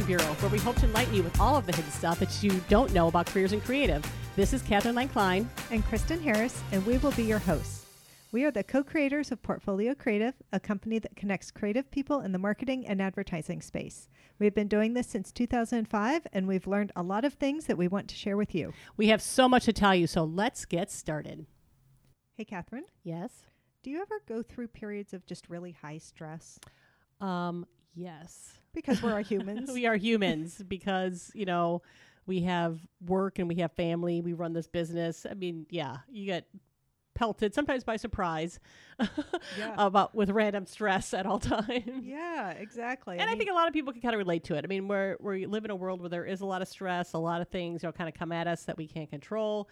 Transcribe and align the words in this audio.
Hello, 0.00 0.06
and 0.06 0.06
welcome 0.06 0.06
to 0.06 0.06
Illumination 0.06 0.06
Bureau, 0.06 0.34
where 0.40 0.50
we 0.50 0.58
hope 0.58 0.76
to 0.76 0.86
enlighten 0.86 1.14
you 1.14 1.22
with 1.22 1.40
all 1.40 1.56
of 1.56 1.66
the 1.66 1.74
hidden 1.74 1.90
stuff 1.90 2.18
that 2.20 2.42
you 2.42 2.60
don't 2.68 2.92
know 2.92 3.08
about 3.08 3.26
careers 3.26 3.52
in 3.52 3.60
creative. 3.60 4.04
This 4.36 4.52
is 4.52 4.62
Catherine 4.62 4.94
Lang 4.94 5.08
Klein. 5.08 5.48
and 5.70 5.84
Kristen 5.84 6.20
Harris, 6.20 6.62
and 6.72 6.84
we 6.86 6.98
will 6.98 7.12
be 7.12 7.24
your 7.24 7.38
hosts. 7.38 7.86
We 8.32 8.44
are 8.44 8.50
the 8.50 8.62
co 8.62 8.82
creators 8.84 9.32
of 9.32 9.42
Portfolio 9.42 9.94
Creative, 9.94 10.34
a 10.52 10.60
company 10.60 10.98
that 11.00 11.16
connects 11.16 11.50
creative 11.50 11.90
people 11.90 12.20
in 12.20 12.32
the 12.32 12.38
marketing 12.38 12.86
and 12.86 13.02
advertising 13.02 13.60
space. 13.60 14.08
We've 14.38 14.54
been 14.54 14.68
doing 14.68 14.94
this 14.94 15.08
since 15.08 15.32
2005, 15.32 16.26
and 16.32 16.46
we've 16.46 16.66
learned 16.66 16.92
a 16.94 17.02
lot 17.02 17.24
of 17.24 17.34
things 17.34 17.66
that 17.66 17.76
we 17.78 17.88
want 17.88 18.08
to 18.08 18.14
share 18.14 18.36
with 18.36 18.54
you. 18.54 18.72
We 18.96 19.08
have 19.08 19.20
so 19.22 19.48
much 19.48 19.64
to 19.64 19.72
tell 19.72 19.94
you, 19.94 20.06
so 20.06 20.24
let's 20.24 20.64
get 20.64 20.90
started. 20.90 21.46
Hey, 22.34 22.44
Catherine, 22.44 22.84
Yes? 23.02 23.46
do 23.82 23.90
you 23.90 24.00
ever 24.00 24.20
go 24.28 24.42
through 24.42 24.68
periods 24.68 25.12
of 25.14 25.24
just 25.26 25.48
really 25.48 25.72
high 25.72 25.98
stress? 25.98 26.58
Um, 27.20 27.66
yes. 27.94 28.52
Because 28.72 29.02
we're 29.02 29.20
humans. 29.22 29.70
we 29.72 29.86
are 29.86 29.96
humans 29.96 30.62
because, 30.66 31.30
you 31.34 31.44
know, 31.44 31.82
we 32.26 32.42
have 32.42 32.78
work 33.06 33.38
and 33.38 33.48
we 33.48 33.56
have 33.56 33.72
family, 33.72 34.20
we 34.20 34.32
run 34.32 34.52
this 34.52 34.68
business. 34.68 35.26
I 35.28 35.34
mean, 35.34 35.66
yeah, 35.70 35.96
you 36.10 36.26
get 36.26 36.46
pelted 37.14 37.52
sometimes 37.52 37.84
by 37.84 37.96
surprise 37.96 38.60
Yeah. 39.58 39.74
about 39.78 40.14
with 40.14 40.30
random 40.30 40.64
stress 40.66 41.12
at 41.12 41.26
all 41.26 41.38
times. 41.56 42.04
yeah, 42.04 42.50
exactly. 42.52 43.18
And 43.18 43.28
I 43.28 43.34
think 43.34 43.50
a 43.50 43.52
lot 43.54 43.66
of 43.66 43.74
people 43.74 43.92
can 43.92 44.00
kind 44.00 44.14
of 44.14 44.18
relate 44.18 44.44
to 44.44 44.54
it. 44.54 44.64
I 44.64 44.68
mean, 44.68 44.88
we're 44.88 45.16
we 45.20 45.44
live 45.46 45.64
in 45.64 45.70
a 45.70 45.76
world 45.76 46.00
where 46.00 46.08
there 46.08 46.24
is 46.24 46.40
a 46.40 46.46
lot 46.46 46.62
of 46.62 46.68
stress, 46.68 47.12
a 47.12 47.18
lot 47.18 47.40
of 47.40 47.48
things, 47.48 47.82
you 47.82 47.88
know, 47.88 47.92
kind 47.92 48.08
of 48.08 48.14
come 48.14 48.32
at 48.32 48.46
us 48.46 48.62
that 48.64 48.76
we 48.78 48.86
can't 48.86 49.10
control, 49.10 49.68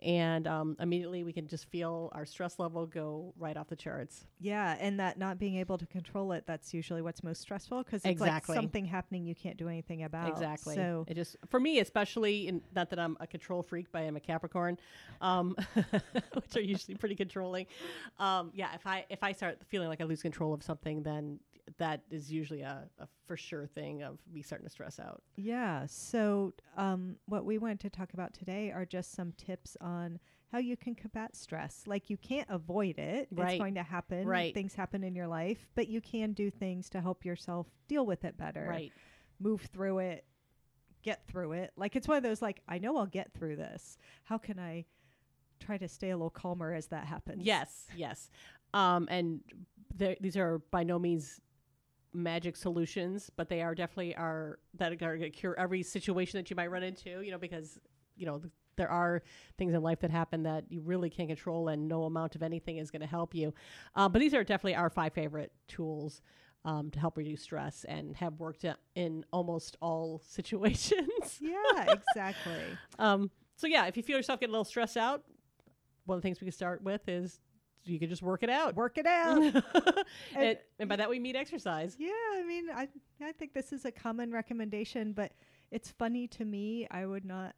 and 0.00 0.46
um, 0.46 0.76
immediately 0.78 1.24
we 1.24 1.32
can 1.32 1.46
just 1.46 1.66
feel 1.66 2.10
our 2.14 2.26
stress 2.26 2.58
level 2.58 2.86
go 2.86 3.32
right 3.38 3.56
off 3.56 3.68
the 3.68 3.76
charts. 3.76 4.26
Yeah, 4.38 4.76
and 4.78 5.00
that 5.00 5.18
not 5.18 5.38
being 5.38 5.56
able 5.56 5.78
to 5.78 5.86
control 5.86 6.32
it, 6.32 6.44
that's 6.46 6.74
usually 6.74 7.00
what's 7.00 7.22
most 7.24 7.40
stressful 7.40 7.82
because 7.82 8.02
it's 8.04 8.10
Exactly. 8.12 8.54
like 8.54 8.62
something 8.62 8.84
happening 8.84 9.24
you 9.24 9.34
can't 9.34 9.56
do 9.56 9.68
anything 9.68 10.04
about. 10.04 10.28
Exactly. 10.28 10.74
So, 10.74 11.06
it 11.08 11.14
just 11.14 11.36
for 11.48 11.58
me, 11.58 11.80
especially, 11.80 12.48
in, 12.48 12.60
not 12.74 12.90
that 12.90 12.98
I'm 12.98 13.16
a 13.20 13.26
control 13.26 13.62
freak, 13.62 13.86
but 13.90 14.00
I 14.00 14.02
am 14.02 14.16
a 14.16 14.20
Capricorn, 14.20 14.78
um, 15.20 15.56
which 16.34 16.56
are 16.56 16.60
usually 16.60 16.96
pretty 16.96 17.14
controlling. 17.14 17.66
Um, 18.18 18.50
yeah, 18.54 18.74
if 18.74 18.86
I 18.86 19.06
if 19.08 19.22
I 19.22 19.32
start 19.32 19.58
feeling 19.66 19.88
like 19.88 20.00
I 20.00 20.04
lose 20.04 20.20
control 20.22 20.52
of 20.52 20.62
something, 20.62 21.02
then 21.02 21.40
that 21.78 22.02
is 22.10 22.30
usually 22.32 22.62
a, 22.62 22.88
a 22.98 23.08
for 23.26 23.36
sure 23.36 23.66
thing 23.66 24.02
of 24.02 24.18
me 24.32 24.42
starting 24.42 24.66
to 24.66 24.70
stress 24.70 24.98
out. 25.00 25.22
Yeah. 25.36 25.86
So, 25.86 26.54
um, 26.76 27.16
what 27.26 27.44
we 27.44 27.58
want 27.58 27.80
to 27.80 27.90
talk 27.90 28.12
about 28.14 28.32
today 28.34 28.70
are 28.70 28.84
just 28.84 29.12
some 29.12 29.32
tips 29.32 29.76
on 29.80 30.18
how 30.52 30.58
you 30.58 30.76
can 30.76 30.94
combat 30.94 31.34
stress. 31.34 31.82
Like, 31.86 32.08
you 32.08 32.16
can't 32.16 32.48
avoid 32.48 32.98
it, 32.98 33.28
Right. 33.32 33.52
it's 33.54 33.58
going 33.58 33.74
to 33.74 33.82
happen. 33.82 34.26
Right. 34.26 34.54
Things 34.54 34.74
happen 34.74 35.02
in 35.02 35.14
your 35.16 35.26
life, 35.26 35.68
but 35.74 35.88
you 35.88 36.00
can 36.00 36.32
do 36.34 36.50
things 36.50 36.88
to 36.90 37.00
help 37.00 37.24
yourself 37.24 37.66
deal 37.88 38.06
with 38.06 38.24
it 38.24 38.36
better, 38.38 38.64
Right. 38.68 38.92
move 39.40 39.62
through 39.62 39.98
it, 39.98 40.24
get 41.02 41.26
through 41.26 41.52
it. 41.52 41.72
Like, 41.76 41.96
it's 41.96 42.06
one 42.06 42.16
of 42.16 42.22
those, 42.22 42.40
like, 42.40 42.62
I 42.68 42.78
know 42.78 42.96
I'll 42.96 43.06
get 43.06 43.32
through 43.32 43.56
this. 43.56 43.98
How 44.22 44.38
can 44.38 44.60
I 44.60 44.84
try 45.58 45.78
to 45.78 45.88
stay 45.88 46.10
a 46.10 46.16
little 46.16 46.30
calmer 46.30 46.72
as 46.72 46.86
that 46.88 47.06
happens? 47.06 47.42
Yes, 47.44 47.86
yes. 47.96 48.30
Um, 48.72 49.08
and 49.10 49.40
there- 49.96 50.16
these 50.20 50.36
are 50.36 50.58
by 50.70 50.84
no 50.84 50.98
means 50.98 51.40
magic 52.16 52.56
solutions, 52.56 53.30
but 53.36 53.48
they 53.48 53.62
are 53.62 53.74
definitely 53.74 54.16
are 54.16 54.58
that 54.74 54.92
are 54.92 54.96
going 54.96 55.20
to 55.20 55.30
cure 55.30 55.58
every 55.58 55.82
situation 55.82 56.38
that 56.38 56.50
you 56.50 56.56
might 56.56 56.70
run 56.70 56.82
into. 56.82 57.20
You 57.20 57.30
know, 57.30 57.38
because 57.38 57.78
you 58.16 58.26
know 58.26 58.42
there 58.76 58.90
are 58.90 59.22
things 59.58 59.74
in 59.74 59.82
life 59.82 60.00
that 60.00 60.10
happen 60.10 60.42
that 60.42 60.64
you 60.68 60.80
really 60.80 61.10
can't 61.10 61.28
control, 61.28 61.68
and 61.68 61.88
no 61.88 62.04
amount 62.04 62.34
of 62.34 62.42
anything 62.42 62.78
is 62.78 62.90
going 62.90 63.00
to 63.02 63.06
help 63.06 63.34
you. 63.34 63.54
Um, 63.94 64.12
but 64.12 64.18
these 64.18 64.34
are 64.34 64.44
definitely 64.44 64.76
our 64.76 64.90
five 64.90 65.12
favorite 65.12 65.52
tools. 65.68 66.20
Um, 66.64 66.90
to 66.90 66.98
help 66.98 67.16
reduce 67.16 67.42
stress 67.42 67.84
and 67.84 68.16
have 68.16 68.40
worked 68.40 68.64
in 68.96 69.24
almost 69.32 69.76
all 69.80 70.20
situations. 70.26 71.38
Yeah, 71.40 71.94
exactly. 72.10 72.52
Um, 72.98 73.30
so 73.54 73.68
yeah, 73.68 73.86
if 73.86 73.96
you 73.96 74.02
feel 74.02 74.16
yourself 74.16 74.40
getting 74.40 74.50
a 74.50 74.54
little 74.54 74.64
stressed 74.64 74.96
out, 74.96 75.22
one 76.06 76.16
of 76.16 76.22
the 76.22 76.26
things 76.26 76.40
we 76.40 76.46
can 76.46 76.52
start 76.52 76.82
with 76.82 77.08
is 77.08 77.38
you 77.86 77.98
can 77.98 78.08
just 78.08 78.22
work 78.22 78.42
it 78.42 78.50
out. 78.50 78.74
Work 78.74 78.98
it 78.98 79.06
out. 79.06 79.42
and, 80.36 80.58
and 80.78 80.88
by 80.88 80.96
that 80.96 81.08
we 81.08 81.18
mean 81.18 81.36
exercise. 81.36 81.96
Yeah, 81.98 82.10
I 82.34 82.42
mean, 82.46 82.68
I 82.70 82.88
I 83.22 83.32
think 83.32 83.54
this 83.54 83.72
is 83.72 83.84
a 83.84 83.92
common 83.92 84.32
recommendation, 84.32 85.12
but 85.12 85.32
it's 85.70 85.90
funny 85.92 86.26
to 86.28 86.44
me. 86.44 86.86
I 86.90 87.06
would 87.06 87.24
not, 87.24 87.54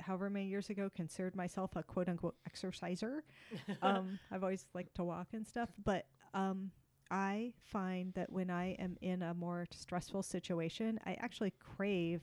however 0.00 0.30
many 0.30 0.46
years 0.46 0.70
ago, 0.70 0.90
considered 0.94 1.34
myself 1.36 1.76
a 1.76 1.82
quote 1.82 2.08
unquote 2.08 2.36
exerciser. 2.46 3.24
um, 3.82 4.18
I've 4.30 4.42
always 4.42 4.66
liked 4.74 4.94
to 4.96 5.04
walk 5.04 5.28
and 5.32 5.46
stuff, 5.46 5.70
but 5.84 6.06
um, 6.34 6.70
I 7.10 7.52
find 7.64 8.12
that 8.14 8.30
when 8.32 8.50
I 8.50 8.72
am 8.78 8.96
in 9.00 9.22
a 9.22 9.34
more 9.34 9.66
stressful 9.70 10.22
situation, 10.22 10.98
I 11.06 11.14
actually 11.20 11.52
crave. 11.60 12.20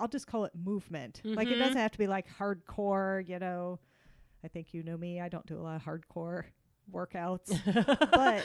I'll 0.00 0.08
just 0.08 0.26
call 0.26 0.44
it 0.44 0.52
movement. 0.56 1.20
Like 1.24 1.48
it 1.48 1.54
Mhm. 1.54 1.58
doesn't 1.58 1.80
have 1.80 1.92
to 1.92 1.98
be 1.98 2.06
like 2.08 2.26
hardcore, 2.28 3.26
you 3.28 3.38
know. 3.38 3.78
I 4.44 4.48
think 4.48 4.74
you 4.74 4.82
know 4.82 4.96
me. 4.96 5.20
I 5.20 5.28
don't 5.28 5.46
do 5.46 5.58
a 5.58 5.62
lot 5.62 5.76
of 5.76 5.82
hardcore 5.84 6.44
workouts 6.92 7.50
but 8.12 8.42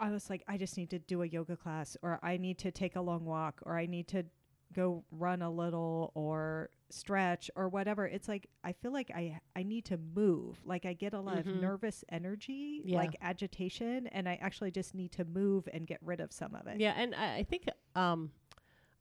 I 0.00 0.10
was 0.10 0.28
like, 0.28 0.42
I 0.48 0.56
just 0.58 0.76
need 0.76 0.90
to 0.90 0.98
do 0.98 1.22
a 1.22 1.26
yoga 1.26 1.56
class, 1.56 1.96
or 2.02 2.18
I 2.22 2.36
need 2.36 2.58
to 2.58 2.70
take 2.70 2.96
a 2.96 3.00
long 3.00 3.24
walk, 3.24 3.60
or 3.64 3.76
I 3.78 3.86
need 3.86 4.08
to 4.08 4.24
go 4.72 5.04
run 5.12 5.40
a 5.40 5.50
little, 5.50 6.10
or 6.14 6.70
stretch, 6.90 7.48
or 7.54 7.68
whatever. 7.68 8.04
It's 8.06 8.26
like 8.28 8.48
I 8.64 8.72
feel 8.72 8.92
like 8.92 9.10
I 9.14 9.40
I 9.54 9.62
need 9.62 9.84
to 9.86 9.96
move. 9.96 10.58
Like 10.64 10.84
I 10.84 10.94
get 10.94 11.14
a 11.14 11.20
lot 11.20 11.36
Mhm. 11.36 11.40
of 11.40 11.46
nervous 11.46 12.04
energy, 12.08 12.82
Yeah. 12.84 12.98
like 12.98 13.16
agitation, 13.20 14.08
and 14.08 14.28
I 14.28 14.34
actually 14.42 14.72
just 14.72 14.94
need 14.96 15.12
to 15.12 15.24
move 15.24 15.68
and 15.72 15.86
get 15.86 16.00
rid 16.02 16.20
of 16.20 16.32
some 16.32 16.54
of 16.56 16.66
it. 16.66 16.80
yeah, 16.80 16.94
and 16.96 17.14
I, 17.14 17.36
I 17.36 17.42
think 17.44 17.68
um, 17.94 18.32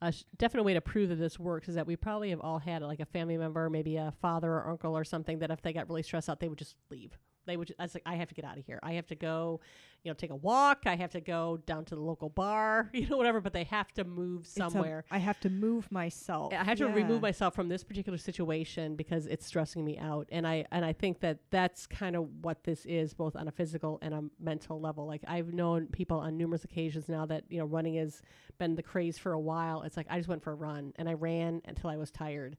a 0.03 0.11
sh- 0.11 0.23
definite 0.37 0.63
way 0.63 0.73
to 0.73 0.81
prove 0.81 1.09
that 1.09 1.15
this 1.15 1.39
works 1.39 1.69
is 1.69 1.75
that 1.75 1.87
we 1.87 1.95
probably 1.95 2.29
have 2.31 2.41
all 2.41 2.59
had 2.59 2.81
like 2.81 2.99
a 2.99 3.05
family 3.05 3.37
member, 3.37 3.69
maybe 3.69 3.95
a 3.95 4.13
father 4.21 4.51
or 4.51 4.69
uncle 4.69 4.95
or 4.95 5.03
something, 5.03 5.39
that 5.39 5.49
if 5.49 5.61
they 5.61 5.73
got 5.73 5.87
really 5.87 6.03
stressed 6.03 6.29
out, 6.29 6.39
they 6.39 6.49
would 6.49 6.59
just 6.59 6.75
leave. 6.91 7.17
They 7.45 7.57
would. 7.57 7.73
I 7.79 7.83
was 7.83 7.93
like, 7.93 8.03
I 8.05 8.15
have 8.15 8.29
to 8.29 8.35
get 8.35 8.45
out 8.45 8.57
of 8.57 8.65
here. 8.65 8.79
I 8.83 8.93
have 8.93 9.07
to 9.07 9.15
go, 9.15 9.59
you 10.03 10.09
know, 10.09 10.13
take 10.15 10.31
a 10.31 10.35
walk. 10.35 10.83
I 10.85 10.95
have 10.95 11.11
to 11.11 11.21
go 11.21 11.57
down 11.65 11.85
to 11.85 11.95
the 11.95 12.01
local 12.01 12.29
bar, 12.29 12.89
you 12.93 13.07
know, 13.07 13.17
whatever. 13.17 13.41
But 13.41 13.53
they 13.53 13.65
have 13.65 13.91
to 13.93 14.03
move 14.03 14.47
somewhere. 14.47 15.03
I 15.11 15.17
have 15.17 15.39
to 15.41 15.49
move 15.49 15.91
myself. 15.91 16.53
I 16.53 16.63
have 16.63 16.77
to 16.77 16.85
Yeah. 16.85 16.93
remove 16.93 17.21
myself 17.21 17.53
from 17.55 17.67
this 17.69 17.83
particular 17.83 18.17
situation 18.17 18.95
because 18.95 19.25
it's 19.27 19.45
stressing 19.45 19.83
me 19.83 19.97
out, 19.97 20.27
and 20.31 20.47
I 20.47 20.65
and 20.71 20.85
I 20.85 20.93
think 20.93 21.19
that 21.21 21.39
that's 21.49 21.85
kind 21.87 22.15
of 22.15 22.27
what 22.43 22.63
this 22.63 22.85
is, 22.85 23.13
both 23.13 23.35
on 23.35 23.47
a 23.47 23.51
physical 23.51 23.99
and 24.01 24.13
a 24.13 24.23
mental 24.39 24.79
level. 24.79 25.05
Like 25.05 25.23
I've 25.27 25.53
known 25.53 25.87
people 25.87 26.19
on 26.19 26.37
numerous 26.37 26.63
occasions 26.63 27.09
now 27.09 27.25
that 27.25 27.43
you 27.49 27.59
know 27.59 27.65
running 27.65 27.95
has 27.95 28.21
been 28.59 28.75
the 28.75 28.83
craze 28.83 29.17
for 29.17 29.33
a 29.33 29.39
while. 29.39 29.81
It's 29.81 29.97
like 29.97 30.07
I 30.09 30.17
just 30.17 30.29
went 30.29 30.43
for 30.43 30.51
a 30.51 30.55
run 30.55 30.93
and 30.97 31.09
I 31.09 31.13
ran 31.13 31.61
until 31.65 31.89
I 31.89 31.97
was 31.97 32.11
tired. 32.11 32.55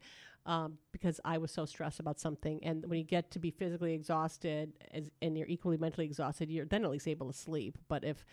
Um, 0.46 0.76
because 0.92 1.20
I 1.24 1.38
was 1.38 1.50
so 1.50 1.64
stressed 1.64 2.00
about 2.00 2.20
something, 2.20 2.62
and 2.62 2.84
when 2.86 2.98
you 2.98 3.04
get 3.04 3.30
to 3.30 3.38
be 3.38 3.50
physically 3.50 3.94
exhausted 3.94 4.74
as, 4.92 5.10
and 5.22 5.38
you're 5.38 5.48
equally 5.48 5.78
mentally 5.78 6.04
exhausted, 6.04 6.50
you're 6.50 6.66
then 6.66 6.84
at 6.84 6.90
least 6.90 7.08
able 7.08 7.28
to 7.28 7.32
sleep. 7.32 7.78
But 7.88 8.04
if 8.04 8.26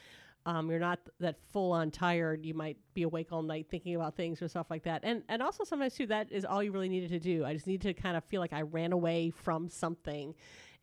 um, 0.46 0.70
you're 0.70 0.80
not 0.80 1.00
that 1.20 1.38
full 1.52 1.72
on 1.72 1.92
tired. 1.92 2.46
You 2.46 2.54
might 2.54 2.78
be 2.94 3.04
awake 3.04 3.28
all 3.32 3.44
night 3.44 3.68
thinking 3.70 3.96
about 3.96 4.16
things 4.16 4.42
or 4.42 4.48
stuff 4.48 4.68
like 4.70 4.84
that. 4.84 5.02
And 5.04 5.24
and 5.30 5.42
also 5.42 5.64
sometimes 5.64 5.96
too 5.96 6.08
that 6.08 6.32
is 6.32 6.46
all 6.46 6.64
you 6.64 6.72
really 6.72 6.90
needed 6.90 7.10
to 7.10 7.20
do. 7.20 7.46
I 7.46 7.54
just 7.54 7.68
need 7.68 7.82
to 7.82 7.94
kind 7.94 8.18
of 8.18 8.24
feel 8.24 8.42
like 8.42 8.54
I 8.54 8.62
ran 8.62 8.92
away 8.92 9.30
from 9.30 9.70
something 9.70 10.34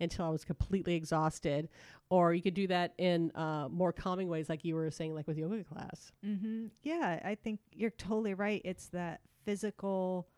until 0.00 0.26
I 0.26 0.28
was 0.28 0.44
completely 0.44 0.94
exhausted. 0.94 1.68
Or 2.10 2.32
you 2.32 2.40
could 2.40 2.54
do 2.54 2.68
that 2.68 2.94
in 2.98 3.32
uh, 3.34 3.68
more 3.68 3.92
calming 3.92 4.28
ways, 4.28 4.48
like 4.48 4.64
you 4.64 4.74
were 4.74 4.90
saying, 4.90 5.14
like 5.14 5.26
with 5.26 5.36
yoga 5.36 5.64
class. 5.64 6.12
Mm-hmm. 6.24 6.66
Yeah, 6.82 7.20
I 7.24 7.34
think 7.34 7.60
you're 7.72 7.90
totally 7.90 8.34
right. 8.34 8.62
It's 8.64 8.86
that 8.88 9.20
physical, 9.44 10.28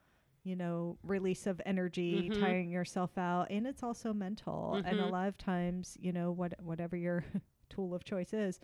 you 0.44 0.56
know, 0.56 0.98
release 1.02 1.46
of 1.46 1.60
energy, 1.66 2.30
Mhm. 2.30 2.34
tiring 2.38 2.70
yourself 2.70 3.16
out, 3.18 3.48
and 3.50 3.66
it's 3.66 3.82
also 3.82 4.12
mental. 4.12 4.80
And 4.84 5.00
a 5.00 5.06
Mhm. 5.06 5.10
lot 5.10 5.28
of 5.28 5.36
times, 5.38 5.96
you 6.00 6.12
know, 6.12 6.30
what 6.32 6.54
whatever 6.62 6.96
your 6.96 7.24
tool 7.68 7.94
of 7.94 8.04
choice 8.04 8.32
is, 8.32 8.58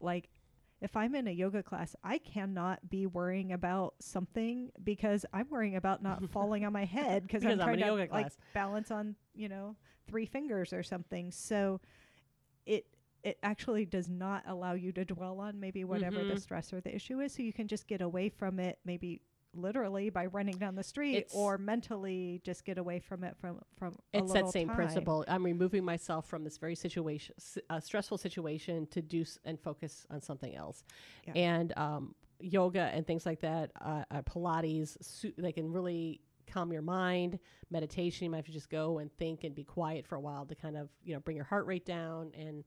like 0.00 0.28
if 0.80 0.96
I'm 0.96 1.14
in 1.14 1.28
a 1.28 1.30
yoga 1.30 1.62
class, 1.62 1.94
I 2.02 2.18
cannot 2.18 2.88
be 2.88 3.06
worrying 3.06 3.52
about 3.52 3.94
something 4.00 4.70
because 4.82 5.26
I'm 5.32 5.46
worrying 5.50 5.76
about 5.76 6.02
not 6.02 6.24
falling 6.30 6.64
on 6.64 6.72
my 6.72 6.86
head 6.86 7.22
because 7.26 7.44
I'm 7.44 7.50
I'm 7.52 7.58
trying 7.60 7.74
in 7.74 7.80
to 7.80 7.86
yoga 7.86 8.06
like 8.10 8.26
class. 8.26 8.36
balance 8.54 8.90
on, 8.90 9.14
you 9.34 9.48
know, 9.48 9.76
three 10.06 10.24
fingers 10.26 10.72
or 10.72 10.82
something. 10.82 11.30
So 11.32 11.80
it 12.66 12.86
it 13.22 13.38
actually 13.42 13.84
does 13.84 14.08
not 14.08 14.42
allow 14.46 14.72
you 14.72 14.92
to 14.92 15.04
dwell 15.04 15.38
on 15.40 15.60
maybe 15.60 15.84
whatever 15.84 16.24
the 16.24 16.36
Mhm. 16.36 16.40
stress 16.40 16.72
or 16.72 16.80
the 16.80 16.94
issue 16.94 17.20
is. 17.20 17.34
So 17.34 17.42
you 17.42 17.52
can 17.52 17.68
just 17.68 17.86
get 17.86 18.00
away 18.00 18.30
from 18.30 18.58
it, 18.58 18.78
maybe 18.86 19.20
literally 19.54 20.10
by 20.10 20.26
running 20.26 20.56
down 20.56 20.74
the 20.74 20.82
street, 20.82 21.16
It's- 21.16 21.34
or 21.34 21.58
mentally 21.58 22.40
just 22.44 22.64
get 22.64 22.78
away 22.78 23.00
from 23.00 23.24
it 23.24 23.36
from 23.36 23.60
from. 23.76 23.98
a 24.14 24.18
It's 24.18 24.32
that 24.32 24.48
same 24.50 24.68
time. 24.68 24.76
principle. 24.76 25.24
I'm 25.28 25.44
removing 25.44 25.84
myself 25.84 26.26
from 26.26 26.44
this 26.44 26.56
very 26.58 26.74
situation, 26.74 27.34
uh, 27.68 27.80
stressful 27.80 28.18
situation, 28.18 28.86
to 28.88 29.02
do 29.02 29.22
s- 29.22 29.38
and 29.44 29.58
focus 29.60 30.06
on 30.10 30.20
something 30.20 30.54
else. 30.54 30.84
Yeah. 31.26 31.32
And 31.34 31.76
um, 31.76 32.14
yoga 32.40 32.82
and 32.82 33.06
things 33.06 33.26
like 33.26 33.40
that, 33.40 33.70
uh, 33.80 34.04
uh, 34.10 34.22
Pilates, 34.22 34.96
su- 35.02 35.32
they 35.36 35.52
can 35.52 35.70
really 35.72 36.20
calm 36.46 36.72
your 36.72 36.82
mind. 36.82 37.38
Meditation, 37.70 38.24
you 38.24 38.30
might 38.30 38.38
have 38.38 38.46
to 38.46 38.52
just 38.52 38.70
go 38.70 38.98
and 38.98 39.12
think 39.18 39.44
and 39.44 39.54
be 39.54 39.62
quiet 39.64 40.06
for 40.06 40.16
a 40.16 40.20
while 40.20 40.46
to 40.46 40.54
kind 40.54 40.76
of 40.76 40.88
you 41.04 41.14
know 41.14 41.20
bring 41.20 41.36
your 41.36 41.44
heart 41.46 41.66
rate 41.66 41.84
down. 41.86 42.32
And 42.36 42.64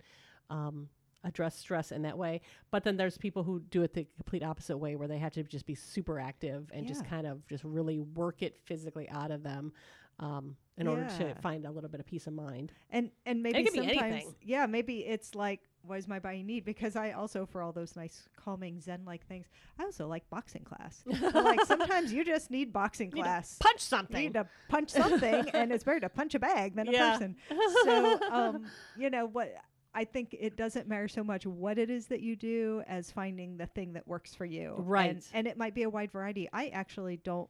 um, 0.49 0.89
address 1.23 1.57
stress 1.57 1.91
in 1.91 2.01
that 2.03 2.17
way. 2.17 2.41
But 2.71 2.83
then 2.83 2.97
there's 2.97 3.17
people 3.17 3.43
who 3.43 3.59
do 3.59 3.81
it 3.83 3.93
the 3.93 4.05
complete 4.17 4.43
opposite 4.43 4.77
way, 4.77 4.95
where 4.95 5.07
they 5.07 5.17
have 5.19 5.33
to 5.33 5.43
just 5.43 5.65
be 5.65 5.75
super 5.75 6.19
active 6.19 6.69
and 6.73 6.85
just 6.87 7.05
kind 7.05 7.25
of 7.27 7.45
just 7.47 7.63
really 7.63 7.99
work 7.99 8.41
it 8.41 8.57
physically 8.65 9.09
out 9.09 9.31
of 9.31 9.43
them 9.43 9.71
um, 10.19 10.55
in 10.77 10.87
order 10.87 11.05
to 11.17 11.35
find 11.41 11.65
a 11.65 11.71
little 11.71 11.89
bit 11.89 11.99
of 11.99 12.05
peace 12.05 12.27
of 12.27 12.33
mind. 12.33 12.71
and 12.91 13.09
and 13.25 13.41
maybe 13.41 13.65
sometimes 13.73 14.25
yeah 14.41 14.65
maybe 14.65 14.99
it's 14.99 15.33
like 15.35 15.59
what 15.85 15.97
is 15.97 16.07
my 16.07 16.17
body 16.19 16.43
need 16.43 16.63
because 16.63 16.95
i 16.95 17.11
also 17.11 17.45
for 17.45 17.61
all 17.61 17.71
those 17.73 17.95
nice 17.95 18.29
calming 18.37 18.79
zen 18.79 19.03
like 19.05 19.25
things 19.27 19.47
i 19.79 19.83
also 19.83 20.07
like 20.07 20.27
boxing 20.29 20.63
class 20.63 21.03
like 21.33 21.59
sometimes 21.65 22.13
you 22.13 22.23
just 22.23 22.49
need 22.51 22.71
boxing 22.71 23.09
Need 23.09 23.17
to 23.17 23.21
class 23.23 23.57
Punch 23.59 23.75
you 23.77 23.81
something. 23.81 24.23
need 24.23 24.33
to 24.35 24.47
punch 24.69 24.91
something 24.91 25.49
and 25.49 25.71
it's 25.73 25.83
better 25.83 25.99
to 26.01 26.09
punch 26.09 26.35
a 26.35 26.39
bag 26.39 26.75
than 26.75 26.87
a 26.87 26.91
Yeah. 26.93 27.11
person 27.11 27.35
so 27.83 28.19
um 28.31 28.65
you 28.95 29.09
know 29.09 29.25
what 29.25 29.53
I 29.95 30.05
think 30.05 30.35
it 30.39 30.55
doesn't 30.57 30.87
matter 30.87 31.07
so 31.07 31.23
much 31.23 31.45
what 31.45 31.77
it 31.77 31.89
is 31.89 32.07
that 32.07 32.21
you 32.21 32.35
do 32.35 32.81
as 32.87 33.11
finding 33.11 33.57
the 33.57 33.67
thing 33.67 33.93
that 33.93 34.07
works 34.07 34.33
for 34.33 34.45
you. 34.45 34.75
Right. 34.79 35.11
And, 35.11 35.23
and 35.33 35.47
it 35.47 35.57
might 35.57 35.75
be 35.75 35.83
a 35.83 35.89
wide 35.89 36.11
variety. 36.11 36.49
I 36.51 36.69
actually 36.69 37.17
don't 37.17 37.49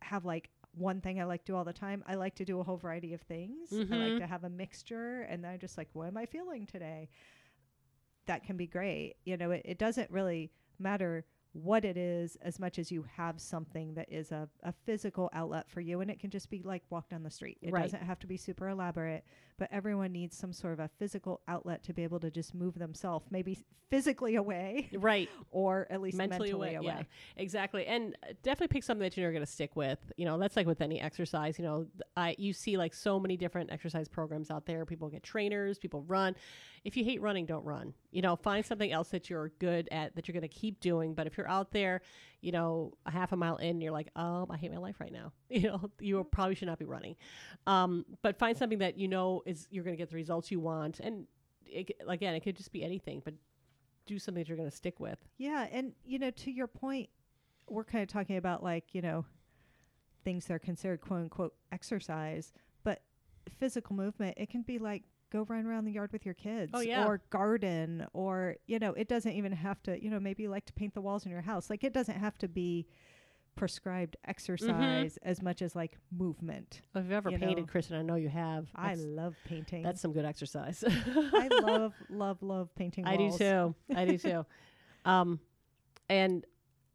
have 0.00 0.24
like 0.24 0.48
one 0.74 1.00
thing 1.00 1.20
I 1.20 1.24
like 1.24 1.44
to 1.44 1.52
do 1.52 1.56
all 1.56 1.64
the 1.64 1.72
time. 1.72 2.02
I 2.06 2.14
like 2.14 2.34
to 2.36 2.44
do 2.44 2.60
a 2.60 2.62
whole 2.62 2.76
variety 2.78 3.12
of 3.12 3.20
things. 3.22 3.68
I 3.72 3.74
Mhm. 3.74 4.00
like 4.12 4.18
to 4.18 4.26
have 4.26 4.44
a 4.44 4.48
mixture 4.48 5.22
and 5.22 5.44
then 5.44 5.52
I'm 5.52 5.58
just 5.58 5.76
like, 5.76 5.88
what 5.92 6.06
am 6.08 6.16
I 6.16 6.26
feeling 6.26 6.64
today? 6.66 7.08
That 8.26 8.44
can 8.44 8.56
be 8.56 8.66
great. 8.66 9.16
You 9.24 9.36
know, 9.36 9.50
it, 9.50 9.62
it 9.64 9.78
doesn't 9.78 10.10
really 10.10 10.50
matter 10.78 11.24
what 11.52 11.84
it 11.84 11.96
is 11.96 12.36
as 12.42 12.58
much 12.60 12.78
as 12.78 12.92
you 12.92 13.04
have 13.16 13.40
something 13.40 13.94
that 13.94 14.10
is 14.12 14.30
a, 14.30 14.48
a 14.62 14.72
physical 14.86 15.28
outlet 15.32 15.68
for 15.68 15.80
you 15.80 16.00
and 16.00 16.10
it 16.10 16.20
can 16.20 16.30
just 16.30 16.48
be 16.48 16.62
like 16.62 16.82
walk 16.90 17.08
down 17.08 17.22
the 17.24 17.30
street 17.30 17.58
it 17.60 17.72
Right. 17.72 17.82
doesn't 17.82 18.02
have 18.02 18.20
to 18.20 18.26
be 18.28 18.36
super 18.36 18.68
elaborate 18.68 19.24
but 19.58 19.68
everyone 19.72 20.12
needs 20.12 20.36
some 20.36 20.52
sort 20.52 20.72
of 20.74 20.78
a 20.80 20.88
physical 20.98 21.40
outlet 21.48 21.82
to 21.84 21.92
be 21.92 22.04
able 22.04 22.20
to 22.20 22.30
just 22.30 22.54
move 22.54 22.78
themselves 22.78 23.26
maybe 23.30 23.58
physically 23.90 24.36
away 24.36 24.88
right. 24.98 25.28
or 25.50 25.88
at 25.90 26.00
least 26.00 26.16
mentally, 26.16 26.52
mentally, 26.52 26.74
away. 26.74 26.74
away, 26.76 26.94
Yeah, 27.00 27.02
exactly. 27.36 27.84
And 27.86 28.16
uh, 28.22 28.34
definitely 28.44 28.68
pick 28.68 28.84
something 28.84 29.02
that 29.02 29.16
you're 29.16 29.32
going 29.32 29.44
to 29.44 29.50
stick 29.50 29.74
with. 29.74 29.98
You 30.16 30.26
know, 30.26 30.38
that's 30.38 30.54
like 30.54 30.68
with 30.68 30.80
any 30.80 31.00
exercise. 31.00 31.58
You 31.58 31.64
know, 31.64 31.86
I 32.16 32.36
you 32.38 32.52
see 32.52 32.76
like 32.76 32.94
so 32.94 33.18
many 33.18 33.36
different 33.36 33.72
exercise 33.72 34.06
programs 34.06 34.48
out 34.48 34.64
there. 34.64 34.86
People 34.86 35.08
get 35.08 35.24
trainers. 35.24 35.76
People 35.76 36.02
run. 36.02 36.36
If 36.84 36.96
you 36.96 37.02
hate 37.04 37.20
running, 37.20 37.46
don't 37.46 37.64
run. 37.64 37.92
You 38.12 38.22
know, 38.22 38.36
find 38.36 38.64
something 38.64 38.92
else 38.92 39.08
that 39.08 39.28
you're 39.28 39.48
good 39.58 39.88
at 39.90 40.14
that 40.14 40.28
you're 40.28 40.34
going 40.34 40.48
to 40.48 40.56
keep 40.56 40.78
doing. 40.78 41.12
But 41.14 41.26
if 41.26 41.36
you're 41.36 41.39
out 41.48 41.72
there, 41.72 42.02
you 42.40 42.52
know, 42.52 42.92
a 43.06 43.10
half 43.10 43.32
a 43.32 43.36
mile 43.36 43.56
in, 43.56 43.80
you're 43.80 43.92
like, 43.92 44.08
oh, 44.16 44.46
I 44.50 44.56
hate 44.56 44.72
my 44.72 44.78
life 44.78 44.96
right 45.00 45.12
now. 45.12 45.32
You 45.50 45.62
know, 45.62 45.90
you 46.00 46.22
probably 46.24 46.54
should 46.54 46.68
not 46.68 46.78
be 46.78 46.84
running. 46.84 47.16
Um, 47.66 48.06
but 48.22 48.38
find 48.38 48.56
something 48.56 48.78
that 48.78 48.96
you 48.96 49.08
know 49.08 49.42
is 49.46 49.66
you're 49.70 49.84
going 49.84 49.96
to 49.96 49.98
get 49.98 50.08
the 50.08 50.16
results 50.16 50.50
you 50.50 50.60
want. 50.60 51.00
And 51.00 51.26
it, 51.66 51.90
again, 52.06 52.34
it 52.34 52.40
could 52.40 52.56
just 52.56 52.72
be 52.72 52.84
anything, 52.84 53.20
but 53.24 53.34
do 54.06 54.18
something 54.18 54.42
that 54.42 54.48
you're 54.48 54.56
going 54.56 54.70
to 54.70 54.76
stick 54.76 55.00
with. 55.00 55.18
Yeah, 55.38 55.66
and 55.70 55.92
you 56.04 56.18
know, 56.18 56.30
to 56.30 56.50
your 56.50 56.66
point, 56.66 57.08
we're 57.68 57.84
kind 57.84 58.02
of 58.02 58.08
talking 58.08 58.36
about 58.36 58.62
like 58.62 58.94
you 58.94 59.02
know 59.02 59.24
things 60.24 60.46
that 60.46 60.54
are 60.54 60.58
considered 60.58 61.00
quote 61.00 61.20
unquote 61.20 61.54
exercise, 61.72 62.52
but 62.84 63.02
physical 63.58 63.96
movement. 63.96 64.34
It 64.36 64.50
can 64.50 64.62
be 64.62 64.78
like 64.78 65.04
go 65.30 65.44
run 65.48 65.66
around 65.66 65.84
the 65.84 65.92
yard 65.92 66.12
with 66.12 66.24
your 66.24 66.34
kids, 66.34 66.72
Oh, 66.74 66.80
yeah. 66.80 67.06
or 67.06 67.20
garden, 67.30 68.06
or 68.12 68.56
you 68.66 68.78
know, 68.78 68.92
it 68.94 69.08
doesn't 69.08 69.32
even 69.32 69.52
have 69.52 69.82
to. 69.84 70.02
You 70.02 70.10
know, 70.10 70.20
maybe 70.20 70.42
you 70.44 70.50
like 70.50 70.66
to 70.66 70.72
paint 70.72 70.94
the 70.94 71.00
walls 71.00 71.24
in 71.24 71.30
your 71.30 71.40
house. 71.42 71.70
Like 71.70 71.84
it 71.84 71.92
doesn't 71.92 72.18
have 72.18 72.36
to 72.38 72.48
be 72.48 72.86
prescribed 73.56 74.16
exercise 74.26 75.18
as 75.22 75.42
much 75.42 75.60
as 75.60 75.74
like 75.76 75.98
movement. 76.16 76.80
If 76.94 77.02
you've 77.04 77.12
ever 77.12 77.30
you 77.30 77.38
painted, 77.38 77.58
know. 77.58 77.66
Kristen, 77.66 77.96
I 77.96 78.02
know 78.02 78.14
you 78.14 78.28
have. 78.28 78.68
I 78.74 78.94
love 78.94 79.34
painting. 79.44 79.82
that's 79.82 80.00
some 80.00 80.12
good 80.12 80.24
exercise. 80.24 80.82
I 80.86 81.48
love 81.62 81.92
love 82.08 82.42
love 82.42 82.74
painting. 82.74 83.06
I 83.06 83.16
do 83.16 83.30
too. 83.36 83.74
I 83.94 84.04
do 84.04 84.18
too. 84.18 84.46
Um, 85.06 85.40
and 86.10 86.44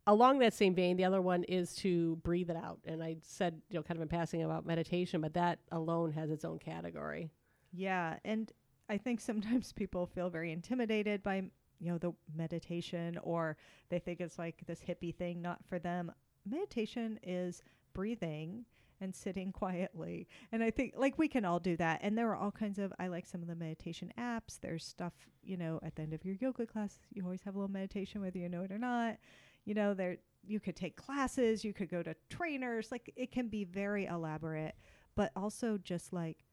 along 0.05 0.37
that 0.39 0.53
same 0.53 0.75
vein, 0.75 0.95
the 0.95 1.05
other 1.05 1.21
one 1.23 1.43
is 1.45 1.73
to 1.77 2.17
breathe 2.17 2.51
it 2.51 2.55
out. 2.55 2.79
And 2.85 3.01
I 3.03 3.17
said, 3.23 3.59
you 3.69 3.79
know, 3.79 3.81
kind 3.83 3.97
of 3.97 4.03
in 4.03 4.07
passing 4.09 4.43
about 4.43 4.63
meditation, 4.63 5.21
but 5.21 5.33
that 5.33 5.57
alone 5.71 6.11
has 6.11 6.29
its 6.29 6.45
own 6.45 6.59
category. 6.59 7.31
Yeah, 7.75 8.17
and 8.23 8.51
I 8.89 8.97
think 8.97 9.19
sometimes 9.21 9.71
people 9.73 10.05
feel 10.05 10.29
very 10.29 10.51
intimidated 10.51 11.23
by 11.23 11.43
you 11.79 11.91
know 11.91 11.97
the 11.97 12.13
meditation 12.33 13.19
or 13.21 13.57
they 13.89 13.99
think 13.99 14.21
it's 14.21 14.39
like 14.39 14.63
this 14.65 14.79
hippie 14.79 15.15
thing 15.15 15.41
not 15.41 15.59
for 15.67 15.79
them. 15.79 16.11
Meditation 16.45 17.19
is 17.23 17.63
breathing 17.93 18.65
and 19.01 19.13
sitting 19.13 19.51
quietly. 19.53 20.27
And 20.51 20.63
I 20.63 20.71
think 20.71 20.93
like 20.95 21.17
we 21.17 21.27
can 21.27 21.43
all 21.43 21.59
do 21.59 21.75
that. 21.77 21.99
And 22.01 22.17
there 22.17 22.29
are 22.29 22.35
all 22.35 22.51
kinds 22.51 22.79
of 22.79 22.93
I 22.99 23.07
like 23.07 23.25
some 23.25 23.41
of 23.41 23.47
the 23.47 23.55
meditation 23.55 24.13
apps. 24.17 24.59
There's 24.61 24.85
stuff, 24.85 25.13
you 25.43 25.57
know, 25.57 25.79
at 25.83 25.95
the 25.95 26.03
end 26.03 26.13
of 26.13 26.23
your 26.23 26.35
yoga 26.39 26.65
class, 26.65 26.99
you 27.11 27.23
always 27.23 27.43
have 27.43 27.55
a 27.55 27.57
little 27.57 27.71
meditation 27.71 28.21
whether 28.21 28.37
you 28.37 28.49
know 28.49 28.61
it 28.61 28.71
or 28.71 28.79
not. 28.79 29.17
You 29.65 29.73
know, 29.73 29.93
there 29.93 30.17
you 30.47 30.59
could 30.59 30.75
take 30.75 30.95
classes, 30.95 31.65
you 31.65 31.73
could 31.73 31.89
go 31.89 32.03
to 32.03 32.15
trainers. 32.29 32.91
Like 32.91 33.11
it 33.15 33.31
can 33.31 33.49
be 33.49 33.65
very 33.65 34.05
elaborate, 34.05 34.75
but 35.15 35.31
also 35.35 35.77
just 35.77 36.13
like 36.13 36.45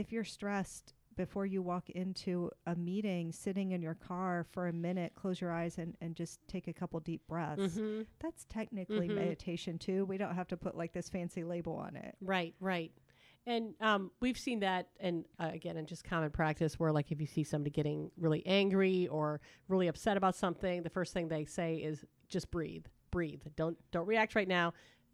if 0.00 0.10
you're 0.12 0.24
stressed 0.24 0.94
before 1.16 1.44
you 1.44 1.60
walk 1.60 1.90
into 1.90 2.50
a 2.66 2.74
meeting, 2.74 3.30
sitting 3.32 3.72
in 3.72 3.82
your 3.82 3.94
car 3.94 4.46
for 4.52 4.68
a 4.68 4.72
minute, 4.72 5.12
close 5.14 5.40
your 5.40 5.52
eyes 5.52 5.76
and, 5.78 5.94
and 6.00 6.14
just 6.16 6.40
take 6.48 6.66
a 6.66 6.72
couple 6.72 6.98
deep 7.00 7.20
breaths. 7.28 7.60
Mm-hmm. 7.76 8.02
That's 8.20 8.44
technically 8.48 9.08
Mhm. 9.08 9.16
meditation 9.16 9.78
too. 9.78 10.04
We 10.06 10.16
don't 10.18 10.34
have 10.34 10.48
to 10.48 10.56
put 10.56 10.76
like 10.76 10.92
this 10.92 11.08
fancy 11.10 11.44
label 11.44 11.74
on 11.74 11.94
it. 11.96 12.16
Right, 12.22 12.54
right. 12.60 12.90
And 13.46 13.74
um, 13.80 14.10
we've 14.20 14.38
seen 14.38 14.60
that, 14.60 14.88
and 15.00 15.24
uh, 15.38 15.50
again, 15.52 15.76
in 15.76 15.86
just 15.86 16.04
common 16.04 16.30
practice, 16.30 16.78
where 16.78 16.92
like 16.92 17.10
if 17.10 17.20
you 17.20 17.26
see 17.26 17.42
somebody 17.42 17.70
getting 17.70 18.10
really 18.16 18.46
angry 18.46 19.08
or 19.08 19.40
really 19.68 19.88
upset 19.88 20.16
about 20.16 20.36
something, 20.36 20.82
the 20.82 20.90
first 20.90 21.12
thing 21.12 21.28
they 21.28 21.44
say 21.44 21.76
is 21.76 22.04
just 22.28 22.50
breathe, 22.50 22.86
breathe. 23.10 23.42
Don't 23.56 23.76
don't 23.90 24.06
react 24.06 24.34
right 24.34 24.48
now. 24.48 24.72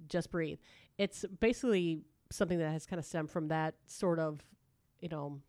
Just 0.09 0.31
breathe. 0.31 0.59
It's 0.99 1.25
basically 1.41 2.03
something 2.31 2.59
that 2.59 2.71
has 2.73 2.85
kind 2.85 2.99
of 2.99 3.07
stemmed 3.07 3.31
from 3.31 3.49
that 3.49 3.75
sort 3.87 4.19
of, 4.19 4.41
you 5.01 5.09
know, 5.09 5.41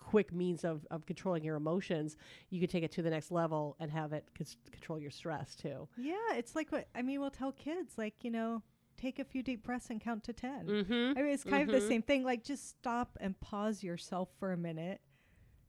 quick 0.00 0.32
means 0.32 0.64
of, 0.64 0.86
of 0.90 1.04
controlling 1.06 1.44
your 1.44 1.56
emotions. 1.56 2.16
You 2.50 2.60
could 2.60 2.70
take 2.70 2.82
it 2.84 2.92
to 2.92 3.02
the 3.02 3.10
next 3.10 3.30
level 3.30 3.76
and 3.80 3.90
have 3.90 4.12
it 4.12 4.26
cons- 4.36 4.56
control 4.70 4.98
your 4.98 5.10
stress 5.10 5.54
too. 5.54 5.88
Yeah, 5.96 6.14
it's 6.34 6.54
like 6.56 6.70
what 6.72 6.88
I 6.94 7.02
mean, 7.02 7.20
we'll 7.20 7.30
tell 7.30 7.52
kids 7.52 7.94
like, 7.98 8.14
you 8.22 8.30
know, 8.30 8.62
take 8.96 9.18
a 9.18 9.24
few 9.24 9.42
deep 9.42 9.62
breaths 9.64 9.90
and 9.90 10.00
count 10.00 10.24
to 10.24 10.32
10. 10.32 10.66
Mm-hmm. 10.66 11.18
I 11.18 11.22
mean, 11.22 11.32
it's 11.32 11.44
kind 11.44 11.68
of 11.68 11.74
the 11.74 11.84
Mhm. 11.84 11.88
same 11.88 12.02
thing. 12.02 12.24
Like, 12.24 12.42
just 12.42 12.68
stop 12.68 13.16
and 13.20 13.38
pause 13.40 13.82
yourself 13.82 14.28
for 14.38 14.52
a 14.52 14.56
minute. 14.56 15.00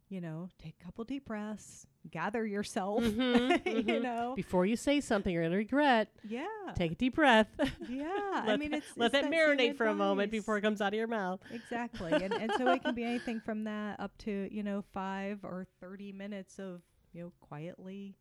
You 0.09 0.21
know, 0.21 0.49
take 0.57 0.75
a 0.81 0.83
couple 0.83 1.03
deep 1.03 1.25
breaths, 1.25 1.85
gather 2.11 2.45
yourself. 2.45 3.03
Mhm, 3.03 3.65
you 3.65 3.83
mhm. 3.83 4.01
know, 4.01 4.33
Before 4.35 4.65
you 4.65 4.75
say 4.75 5.01
something 5.01 5.33
you're 5.33 5.43
going 5.43 5.51
to 5.51 5.57
regret, 5.57 6.09
yeah, 6.27 6.45
take 6.75 6.93
a 6.93 6.95
deep 6.95 7.15
breath. 7.15 7.47
yeah. 7.89 8.09
I 8.33 8.57
mean, 8.57 8.73
it's 8.73 8.87
let 8.97 9.13
it's 9.13 9.21
that 9.21 9.31
marinate 9.31 9.75
for 9.77 9.87
a 9.87 9.95
moment 9.95 10.31
before 10.31 10.57
it 10.57 10.61
comes 10.61 10.81
out 10.81 10.93
of 10.93 10.97
your 10.97 11.07
mouth. 11.07 11.39
exactly, 11.51 12.11
and 12.11 12.33
and 12.33 12.51
so 12.57 12.71
it 12.71 12.83
can 12.83 12.95
be 12.95 13.03
anything 13.03 13.39
from 13.39 13.63
that 13.65 13.99
up 13.99 14.17
to 14.19 14.47
you 14.51 14.63
know 14.63 14.83
five 14.93 15.39
or 15.43 15.67
thirty 15.79 16.11
minutes 16.11 16.59
of 16.59 16.81
you 17.13 17.23
know 17.23 17.31
quietly 17.39 18.15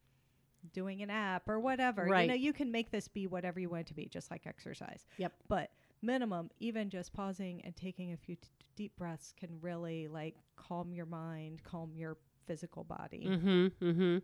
doing 0.72 1.02
an 1.02 1.10
app 1.10 1.48
or 1.48 1.60
whatever. 1.60 2.04
Right. 2.04 2.22
You 2.22 2.28
know, 2.28 2.34
you 2.34 2.52
can 2.52 2.70
make 2.70 2.90
this 2.90 3.08
be 3.08 3.26
whatever 3.26 3.60
you 3.60 3.68
want 3.68 3.82
it 3.82 3.86
to 3.88 3.94
be, 3.94 4.06
just 4.06 4.30
like 4.30 4.46
exercise. 4.46 5.06
Yep. 5.16 5.32
But 5.48 5.70
minimum, 6.02 6.50
even 6.60 6.90
just 6.90 7.12
pausing 7.12 7.62
and 7.64 7.74
taking 7.76 8.12
a 8.12 8.16
few 8.16 8.36
t- 8.36 8.48
deep 8.76 8.96
breaths 8.96 9.32
can 9.38 9.50
really 9.60 10.08
like 10.08 10.36
calm 10.56 10.92
your 10.92 11.06
mind, 11.06 11.62
calm 11.64 11.92
your 11.94 12.16
physical 12.48 12.84
body. 12.84 13.26
Mm-hmm. 13.28 13.66
Mm-hmm. 13.84 14.18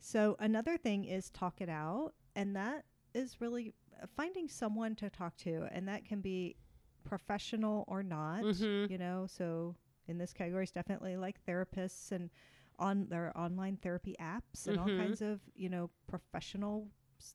So 0.00 0.36
another 0.38 0.76
thing 0.76 1.04
is 1.04 1.30
talk 1.30 1.60
it 1.60 1.68
out, 1.68 2.12
and 2.34 2.54
that 2.56 2.84
is 3.14 3.40
really 3.40 3.74
uh, 4.02 4.06
finding 4.16 4.48
someone 4.48 4.94
to 4.96 5.10
talk 5.10 5.36
to, 5.38 5.66
and 5.72 5.88
that 5.88 6.04
can 6.04 6.20
be 6.20 6.56
professional 7.04 7.84
or 7.88 8.02
not. 8.02 8.44
Mhm. 8.44 8.90
You 8.90 8.98
know, 8.98 9.26
so 9.28 9.74
in 10.08 10.18
this 10.18 10.32
category 10.32 10.64
is 10.64 10.70
definitely 10.70 11.16
like 11.16 11.44
therapists 11.44 12.12
and 12.12 12.30
on 12.78 13.06
their 13.08 13.32
online 13.36 13.76
therapy 13.78 14.14
apps 14.20 14.66
and 14.66 14.78
all 14.78 14.86
Mhm. 14.86 14.98
kinds 14.98 15.22
of 15.22 15.40
you 15.54 15.68
know 15.70 15.90
professionals 16.06 16.88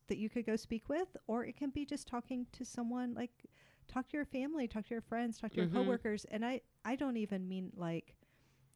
that 0.08 0.18
you 0.20 0.30
could 0.30 0.46
go 0.46 0.56
speak 0.56 0.88
with, 0.88 1.18
or 1.28 1.44
it 1.46 1.58
can 1.58 1.72
be 1.72 1.86
just 1.86 2.08
talking 2.08 2.46
to 2.54 2.64
someone 2.64 3.14
like 3.16 3.32
talk 3.88 4.08
to 4.10 4.16
your 4.18 4.26
family, 4.26 4.68
talk 4.68 4.86
to 4.86 4.94
your 4.94 5.02
friends, 5.02 5.40
talk 5.40 5.52
to 5.52 5.58
your 5.58 5.68
Mhm. 5.68 5.74
coworkers, 5.74 6.26
and 6.26 6.46
I 6.46 6.62
I 6.86 6.96
don't 6.96 7.18
even 7.18 7.48
mean 7.48 7.72
like 7.76 8.16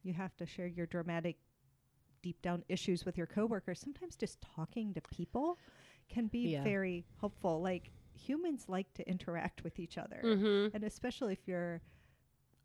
you 0.06 0.14
have 0.14 0.36
to 0.38 0.46
share 0.46 0.68
your 0.68 0.86
dramatic 0.86 1.38
deep 2.22 2.42
down 2.42 2.64
issues 2.70 3.06
with 3.06 3.18
your 3.18 3.28
coworkers. 3.28 3.80
Sometimes 3.80 4.16
just 4.16 4.40
talking 4.42 4.94
to 4.94 5.02
people 5.02 5.58
can 6.10 6.28
be 6.28 6.50
Yeah. 6.54 6.64
very 6.64 7.06
helpful. 7.20 7.62
Like 7.62 7.92
humans 8.14 8.66
like 8.68 8.92
to 8.94 9.08
interact 9.10 9.64
with 9.64 9.80
each 9.80 9.98
other. 9.98 10.22
Mm-hmm. 10.24 10.76
And 10.76 10.84
especially 10.84 11.34
if 11.34 11.48
you're 11.48 11.82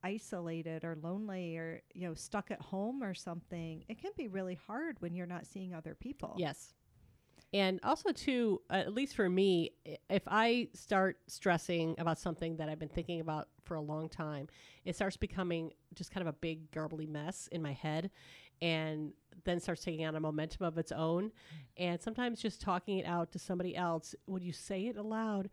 isolated 0.02 0.82
or 0.84 0.96
lonely 1.02 1.56
or 1.58 1.82
you 1.92 2.08
know 2.08 2.14
stuck 2.14 2.50
at 2.50 2.60
home 2.60 3.02
or 3.02 3.12
something, 3.14 3.84
it 3.88 3.98
can 4.00 4.12
be 4.16 4.28
really 4.28 4.54
hard 4.66 4.96
when 5.00 5.14
you're 5.14 5.26
not 5.26 5.46
seeing 5.46 5.74
other 5.74 5.94
people. 5.94 6.34
Yes. 6.38 6.74
And 7.52 7.80
also, 7.82 8.12
too, 8.12 8.60
uh, 8.70 8.74
at 8.74 8.94
least 8.94 9.16
for 9.16 9.28
me, 9.28 9.72
if 10.08 10.22
I 10.28 10.68
start 10.72 11.18
stressing 11.26 11.96
about 11.98 12.18
something 12.18 12.56
that 12.58 12.68
I've 12.68 12.78
been 12.78 12.88
thinking 12.88 13.20
about 13.20 13.48
for 13.64 13.74
a 13.74 13.80
long 13.80 14.08
time, 14.08 14.46
it 14.84 14.94
starts 14.94 15.16
becoming 15.16 15.72
just 15.94 16.12
kind 16.12 16.26
of 16.26 16.32
a 16.32 16.36
big, 16.38 16.70
garbly 16.70 17.08
mess 17.08 17.48
in 17.50 17.60
my 17.62 17.72
head. 17.72 18.10
and 18.62 19.12
then 19.44 19.58
starts 19.58 19.82
taking 19.82 20.04
on 20.04 20.14
a 20.16 20.20
momentum 20.20 20.66
of 20.66 20.76
its 20.76 20.92
own. 20.92 21.32
And 21.76 22.00
sometimes 22.00 22.40
just 22.42 22.60
talking 22.60 22.98
it 22.98 23.06
out 23.06 23.32
to 23.32 23.38
somebody 23.38 23.74
else, 23.74 24.14
when 24.26 24.42
you 24.42 24.52
say 24.52 24.86
it 24.86 24.96
aloud, 24.96 25.48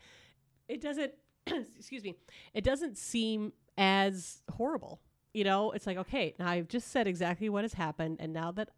it 0.68 0.82
doesn't, 0.82 1.14
excuse 1.78 2.04
me, 2.04 2.16
it 2.54 2.64
doesn't 2.64 2.98
seem 2.98 3.54
as 3.78 4.42
horrible. 4.52 5.00
You 5.34 5.44
know, 5.46 5.72
it's 5.72 5.88
like, 5.88 5.98
okay, 5.98 6.36
now 6.40 6.50
I've 6.50 6.68
just 6.68 6.90
said 6.92 7.08
exactly 7.08 7.48
what 7.50 7.64
has 7.64 7.74
happened. 7.74 8.18
And 8.20 8.34
now 8.34 8.52
that 8.54 8.72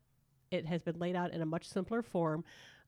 it 0.51 0.65
has 0.65 0.81
been 0.83 0.99
laid 0.99 1.15
out 1.15 1.31
in 1.31 1.41
a 1.41 1.45
much 1.45 1.67
simpler 1.67 2.01
form, 2.01 2.43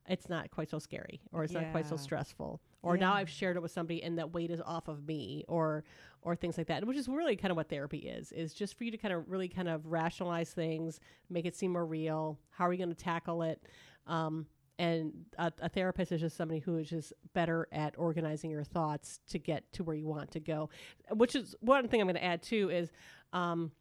it's 0.08 0.30
not 0.30 0.52
quite 0.52 0.70
so 0.70 0.80
scary 0.80 1.22
or 1.32 1.44
it's 1.44 1.54
not 1.54 1.72
quite 1.72 1.88
so 1.88 1.96
stressful. 1.96 2.62
Or 2.84 2.98
now 2.98 3.14
I've 3.14 3.30
shared 3.30 3.56
it 3.56 3.62
with 3.62 3.72
somebody 3.72 4.02
and 4.02 4.18
that 4.18 4.34
weight 4.34 4.50
is 4.50 4.62
off 4.62 4.88
of 4.88 5.06
me 5.06 5.46
or 5.48 5.84
or 6.24 6.36
things 6.36 6.58
like 6.58 6.68
that. 6.68 6.86
Which 6.86 6.98
is 6.98 7.08
really 7.08 7.36
kind 7.36 7.52
of 7.52 7.58
what 7.58 7.70
therapy 7.70 8.00
is, 8.00 8.32
is 8.32 8.54
just 8.54 8.78
for 8.78 8.84
you 8.84 8.92
to 8.92 8.98
kind 8.98 9.14
of 9.14 9.30
really 9.30 9.48
kind 9.48 9.70
of 9.70 9.86
rationalize 9.86 10.52
things, 10.52 11.00
make 11.30 11.46
it 11.46 11.56
seem 11.56 11.72
more 11.72 11.86
real. 11.86 12.40
How 12.50 12.68
are 12.68 12.74
you 12.74 12.78
going 12.78 12.94
to 12.94 13.04
tackle 13.04 13.44
it? 13.44 13.62
Um, 14.08 14.48
and 14.80 15.14
a, 15.38 15.52
a 15.62 15.70
therapist 15.70 16.12
is 16.12 16.22
just 16.22 16.36
somebody 16.36 16.60
who 16.60 16.78
is 16.78 16.90
just 16.90 17.14
better 17.34 17.68
at 17.72 17.94
organizing 17.98 18.50
your 18.50 18.64
thoughts 18.64 19.20
to 19.30 19.38
get 19.38 19.72
to 19.74 19.84
where 19.84 19.96
you 19.96 20.08
want 20.08 20.32
to 20.32 20.40
go. 20.40 20.70
Which 21.12 21.36
is 21.36 21.56
one 21.60 21.88
thing 21.88 22.02
I'm 22.02 22.08
going 22.08 22.16
to 22.16 22.24
add 22.24 22.42
too 22.42 22.72
is 22.72 22.92
um, 23.32 23.72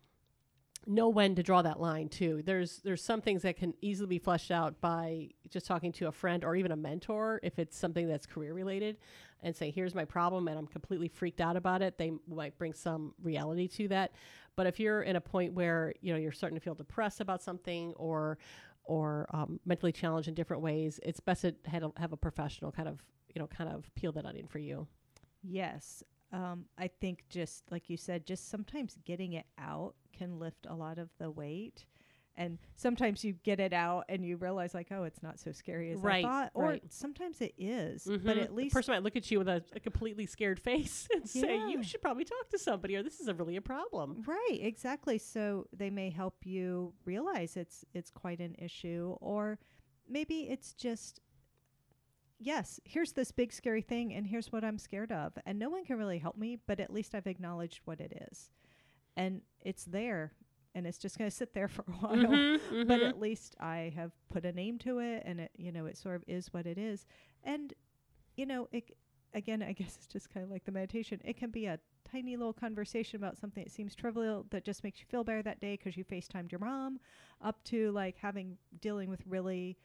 know 0.91 1.09
when 1.09 1.35
to 1.37 1.43
draw 1.43 1.63
that 1.63 1.81
line 1.81 2.09
too. 2.09 2.43
There's 2.45 2.79
there's 2.79 3.03
some 3.03 3.21
things 3.21 3.43
that 3.43 3.57
can 3.57 3.75
easily 3.81 4.09
be 4.09 4.19
fleshed 4.19 4.51
out 4.51 4.81
by 4.81 5.31
just 5.49 5.67
talking 5.67 5.93
to 5.93 6.09
a 6.09 6.13
friend 6.13 6.45
or 6.45 6.57
even 6.57 6.73
a 6.73 6.77
mentor 6.77 7.41
if 7.43 7.59
it's 7.59 7.77
something 7.77 8.09
that's 8.09 8.27
career 8.27 8.53
related 8.53 8.97
and 9.43 9.55
say 9.55 9.71
here's 9.71 9.95
my 9.95 10.05
problem 10.05 10.49
and 10.49 10.59
I'm 10.59 10.67
completely 10.67 11.09
freaked 11.09 11.41
out 11.41 11.57
about 11.57 11.83
it. 11.83 11.97
They 11.97 12.13
might 12.29 12.59
bring 12.59 12.75
some 12.75 13.15
reality 13.23 13.69
to 13.69 13.89
that. 13.89 14.13
But 14.57 14.67
if 14.67 14.79
you're 14.79 15.03
in 15.03 15.17
a 15.17 15.21
point 15.21 15.55
where 15.55 15.95
you 16.01 16.13
know 16.13 16.19
you're 16.19 16.33
starting 16.33 16.59
to 16.59 16.63
feel 16.63 16.75
depressed 16.75 17.21
about 17.21 17.43
something 17.43 17.93
or 17.97 18.39
or 18.85 19.29
um, 19.33 19.61
mentally 19.65 19.93
challenged 19.93 20.29
in 20.29 20.35
different 20.35 20.63
ways, 20.63 20.99
it's 21.03 21.21
best 21.21 21.43
to 21.43 21.55
have 21.67 21.85
a, 21.85 21.93
have 21.97 22.13
a 22.13 22.17
professional 22.17 22.73
kind 22.73 22.89
of 22.89 23.03
you 23.35 23.41
know 23.41 23.47
kind 23.47 23.71
of 23.71 23.89
peel 23.95 24.13
that 24.13 24.27
onion 24.27 24.47
for 24.47 24.59
you. 24.59 24.87
Yes. 25.43 26.03
Um, 26.33 26.67
I 26.79 26.89
think 26.89 27.25
just 27.29 27.65
like 27.71 27.91
you 27.91 27.97
said, 27.97 28.27
just 28.27 28.49
sometimes 28.49 28.97
getting 29.05 29.33
it 29.33 29.47
out 29.59 29.95
can 30.17 30.39
lift 30.39 30.67
a 30.69 30.75
lot 30.75 30.99
of 30.99 31.09
the 31.19 31.31
weight. 31.31 31.87
And 32.37 32.59
sometimes 32.77 33.25
you 33.25 33.35
get 33.43 33.59
it 33.61 33.73
out 33.73 34.05
and 34.09 34.25
you 34.25 34.37
realize, 34.37 34.73
like, 34.73 34.87
oh, 34.93 35.03
it's 35.03 35.23
not 35.23 35.39
so 35.41 35.53
scary 35.53 35.91
as 35.91 36.01
Right, 36.01 36.25
I 36.25 36.29
thought. 36.29 36.51
Or 36.55 36.69
right. 36.69 36.83
sometimes 36.89 37.41
it 37.41 37.53
is, 37.59 38.05
but 38.05 38.37
Mhm. 38.37 38.43
at 38.43 38.55
least 38.55 38.73
the 38.73 38.79
person 38.79 38.95
might 38.95 39.03
look 39.03 39.17
at 39.17 39.31
you 39.31 39.39
with 39.39 39.49
a, 39.49 39.63
a 39.75 39.81
completely 39.81 40.25
scared 40.27 40.59
face 40.61 41.07
and 41.15 41.29
say, 41.29 41.57
"You 41.69 41.83
should 41.83 42.01
probably 42.01 42.25
talk 42.25 42.49
to 42.51 42.59
somebody, 42.59 42.97
or 42.97 43.03
this 43.03 43.21
is 43.21 43.29
a 43.29 43.35
really 43.35 43.57
a 43.57 43.61
problem." 43.61 44.23
Right, 44.27 44.59
exactly. 44.61 45.19
So 45.19 45.67
they 45.77 45.91
may 45.91 46.09
help 46.09 46.47
you 46.47 46.95
realize 47.05 47.57
it's 47.57 47.85
it's 47.93 48.11
quite 48.11 48.39
an 48.41 48.55
issue 48.59 49.17
or 49.21 49.59
maybe 50.09 50.43
it's 50.49 50.73
just 50.73 51.21
yes, 52.41 52.81
here's 52.85 53.13
this 53.13 53.33
big 53.33 53.53
scary 53.53 53.83
thing 53.83 54.15
and 54.15 54.27
here's 54.27 54.53
what 54.53 54.65
I'm 54.65 54.79
scared 54.79 55.13
of 55.13 55.35
and 55.47 55.59
no 55.59 55.71
one 55.71 55.85
can 55.85 55.99
really 55.99 56.19
help 56.19 56.39
me, 56.39 56.59
but 56.67 56.81
at 56.81 56.93
least 56.93 57.15
I've 57.15 57.29
acknowledged 57.29 57.83
what 57.87 58.01
it 58.01 58.29
is. 58.31 58.51
And 59.17 59.43
it's 59.61 59.85
there 59.85 60.33
and 60.75 60.87
it's 60.87 60.99
just 60.99 61.19
going 61.19 61.31
to 61.31 61.37
sit 61.37 61.55
there 61.55 61.69
for 61.69 61.85
a 61.89 61.93
while. 61.93 62.17
Mhm, 62.17 62.61
But 62.87 63.03
mhm. 63.03 63.05
at 63.05 63.19
least 63.21 63.57
I 63.61 63.93
have 63.97 64.13
put 64.31 64.45
a 64.47 64.53
name 64.53 64.79
to 64.81 64.99
it 65.01 65.25
and 65.27 65.41
it 65.41 65.53
you 65.57 65.73
know, 65.73 65.87
it 65.87 65.99
sort 65.99 66.17
of 66.17 66.25
is 66.29 66.53
what 66.53 66.67
it 66.67 66.79
is. 66.79 67.07
And 67.45 67.75
you 68.37 68.47
know, 68.47 68.69
it 68.73 68.85
again, 69.35 69.63
I 69.63 69.73
guess 69.75 69.97
it's 69.97 70.07
just 70.07 70.31
kind 70.33 70.45
of 70.45 70.51
like 70.51 70.65
the 70.65 70.73
meditation. 70.73 71.21
It 71.25 71.37
can 71.37 71.51
be 71.51 71.67
a 71.67 71.79
tiny 72.11 72.37
little 72.37 72.55
conversation 72.55 73.17
about 73.17 73.39
something 73.39 73.65
that 73.65 73.73
seems 73.73 73.95
trivial 73.95 74.47
that 74.51 74.65
just 74.65 74.83
makes 74.85 75.01
you 75.01 75.07
feel 75.09 75.25
better 75.25 75.43
that 75.43 75.61
day 75.61 75.77
because 75.77 75.97
you 75.97 76.05
FaceTimed 76.05 76.51
your 76.53 76.61
mom, 76.61 76.99
up 77.43 77.63
to 77.65 77.93
like 77.93 78.17
having 78.19 78.59
dealing 78.81 79.11
with 79.11 79.23
really 79.27 79.79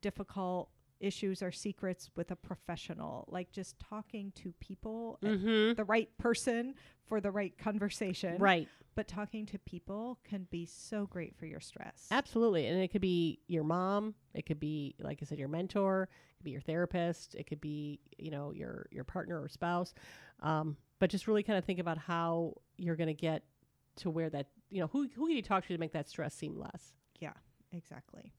difficult 0.00 0.70
issues 1.00 1.42
or 1.42 1.50
secrets 1.50 2.10
with 2.16 2.30
a 2.30 2.36
professional, 2.36 3.24
like 3.28 3.50
just 3.52 3.78
talking 3.78 4.32
to 4.36 4.52
people, 4.60 5.18
uh, 5.24 5.28
Mhm. 5.28 5.76
the 5.76 5.84
right 5.84 6.16
person 6.18 6.74
for 7.06 7.20
the 7.20 7.30
right 7.30 7.56
conversation. 7.58 8.38
right, 8.38 8.68
But 8.94 9.08
talking 9.08 9.46
to 9.46 9.58
people 9.58 10.18
can 10.24 10.44
be 10.50 10.66
so 10.66 11.06
great 11.06 11.34
for 11.34 11.46
your 11.46 11.60
stress. 11.60 12.08
absolutely, 12.10 12.66
and 12.66 12.80
it 12.80 12.88
could 12.88 13.00
be 13.00 13.40
your 13.46 13.64
mom, 13.64 14.14
it 14.34 14.44
could 14.46 14.60
be 14.60 14.94
like 15.00 15.18
I 15.22 15.24
said, 15.24 15.38
your 15.38 15.48
mentor, 15.48 16.08
it 16.32 16.36
could 16.36 16.44
be 16.44 16.50
your 16.50 16.60
therapist, 16.60 17.34
it 17.34 17.44
could 17.46 17.60
be 17.60 18.00
you 18.18 18.30
know 18.30 18.52
your 18.52 18.86
your 18.90 19.04
partner 19.04 19.40
or 19.40 19.48
spouse, 19.48 19.94
um, 20.40 20.76
but 20.98 21.08
just 21.10 21.26
really 21.26 21.42
kind 21.42 21.58
of 21.58 21.64
think 21.64 21.78
about 21.78 21.98
how 21.98 22.54
you're 22.76 22.96
going 22.96 23.06
to 23.08 23.14
get 23.14 23.44
to 23.96 24.10
where 24.10 24.28
that 24.30 24.50
you 24.68 24.80
know 24.80 24.86
who 24.88 25.08
who 25.14 25.26
can 25.26 25.36
you 25.36 25.42
talk 25.42 25.64
to 25.66 25.72
to 25.72 25.78
make 25.78 25.92
that 25.92 26.08
stress 26.08 26.34
seem 26.34 26.56
less. 26.58 26.94
Yeah, 27.20 27.32
exactly. 27.72 28.32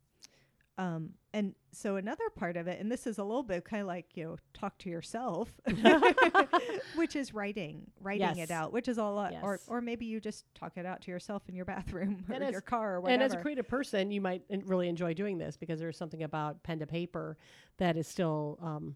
Um, 0.82 1.12
and 1.34 1.54
so 1.72 1.96
another 1.98 2.30
part 2.36 2.58
of 2.58 2.68
it, 2.68 2.80
and 2.80 2.92
this 2.92 3.06
is 3.06 3.18
a 3.20 3.24
little 3.24 3.44
bit 3.44 3.64
kind 3.66 3.82
of 3.82 3.88
like 3.88 4.08
you 4.16 4.24
know, 4.24 4.38
talk 4.54 4.78
to 4.80 4.90
yourself, 4.90 5.50
which 6.96 7.16
is 7.16 7.34
writing, 7.34 7.84
writing 8.02 8.36
Yes. 8.36 8.50
it 8.50 8.52
out, 8.52 8.74
which 8.74 8.88
is 8.88 8.98
a 8.98 9.04
lot, 9.04 9.34
or 9.42 9.54
Yes. 9.54 9.66
or 9.68 9.82
maybe 9.82 10.06
you 10.06 10.20
just 10.20 10.46
talk 10.56 10.74
it 10.78 10.86
out 10.86 11.02
to 11.04 11.12
yourself 11.12 11.44
in 11.48 11.56
your 11.56 11.66
bathroom 11.66 12.26
or 12.30 12.36
And 12.36 12.44
as- 12.44 12.52
your 12.52 12.62
car 12.62 12.96
or 12.96 13.02
whatever. 13.02 13.14
And 13.14 13.24
as 13.24 13.34
a 13.34 13.38
creative 13.42 13.68
person, 13.68 14.12
you 14.12 14.22
might 14.22 14.44
really 14.66 14.90
enjoy 14.90 15.14
doing 15.14 15.38
this 15.38 15.56
because 15.58 15.80
there's 15.80 15.98
something 15.98 16.24
about 16.24 16.64
pen 16.64 16.80
to 16.80 16.88
paper 16.88 17.38
that 17.78 17.96
is 17.98 18.08
still, 18.08 18.58
um, 18.62 18.96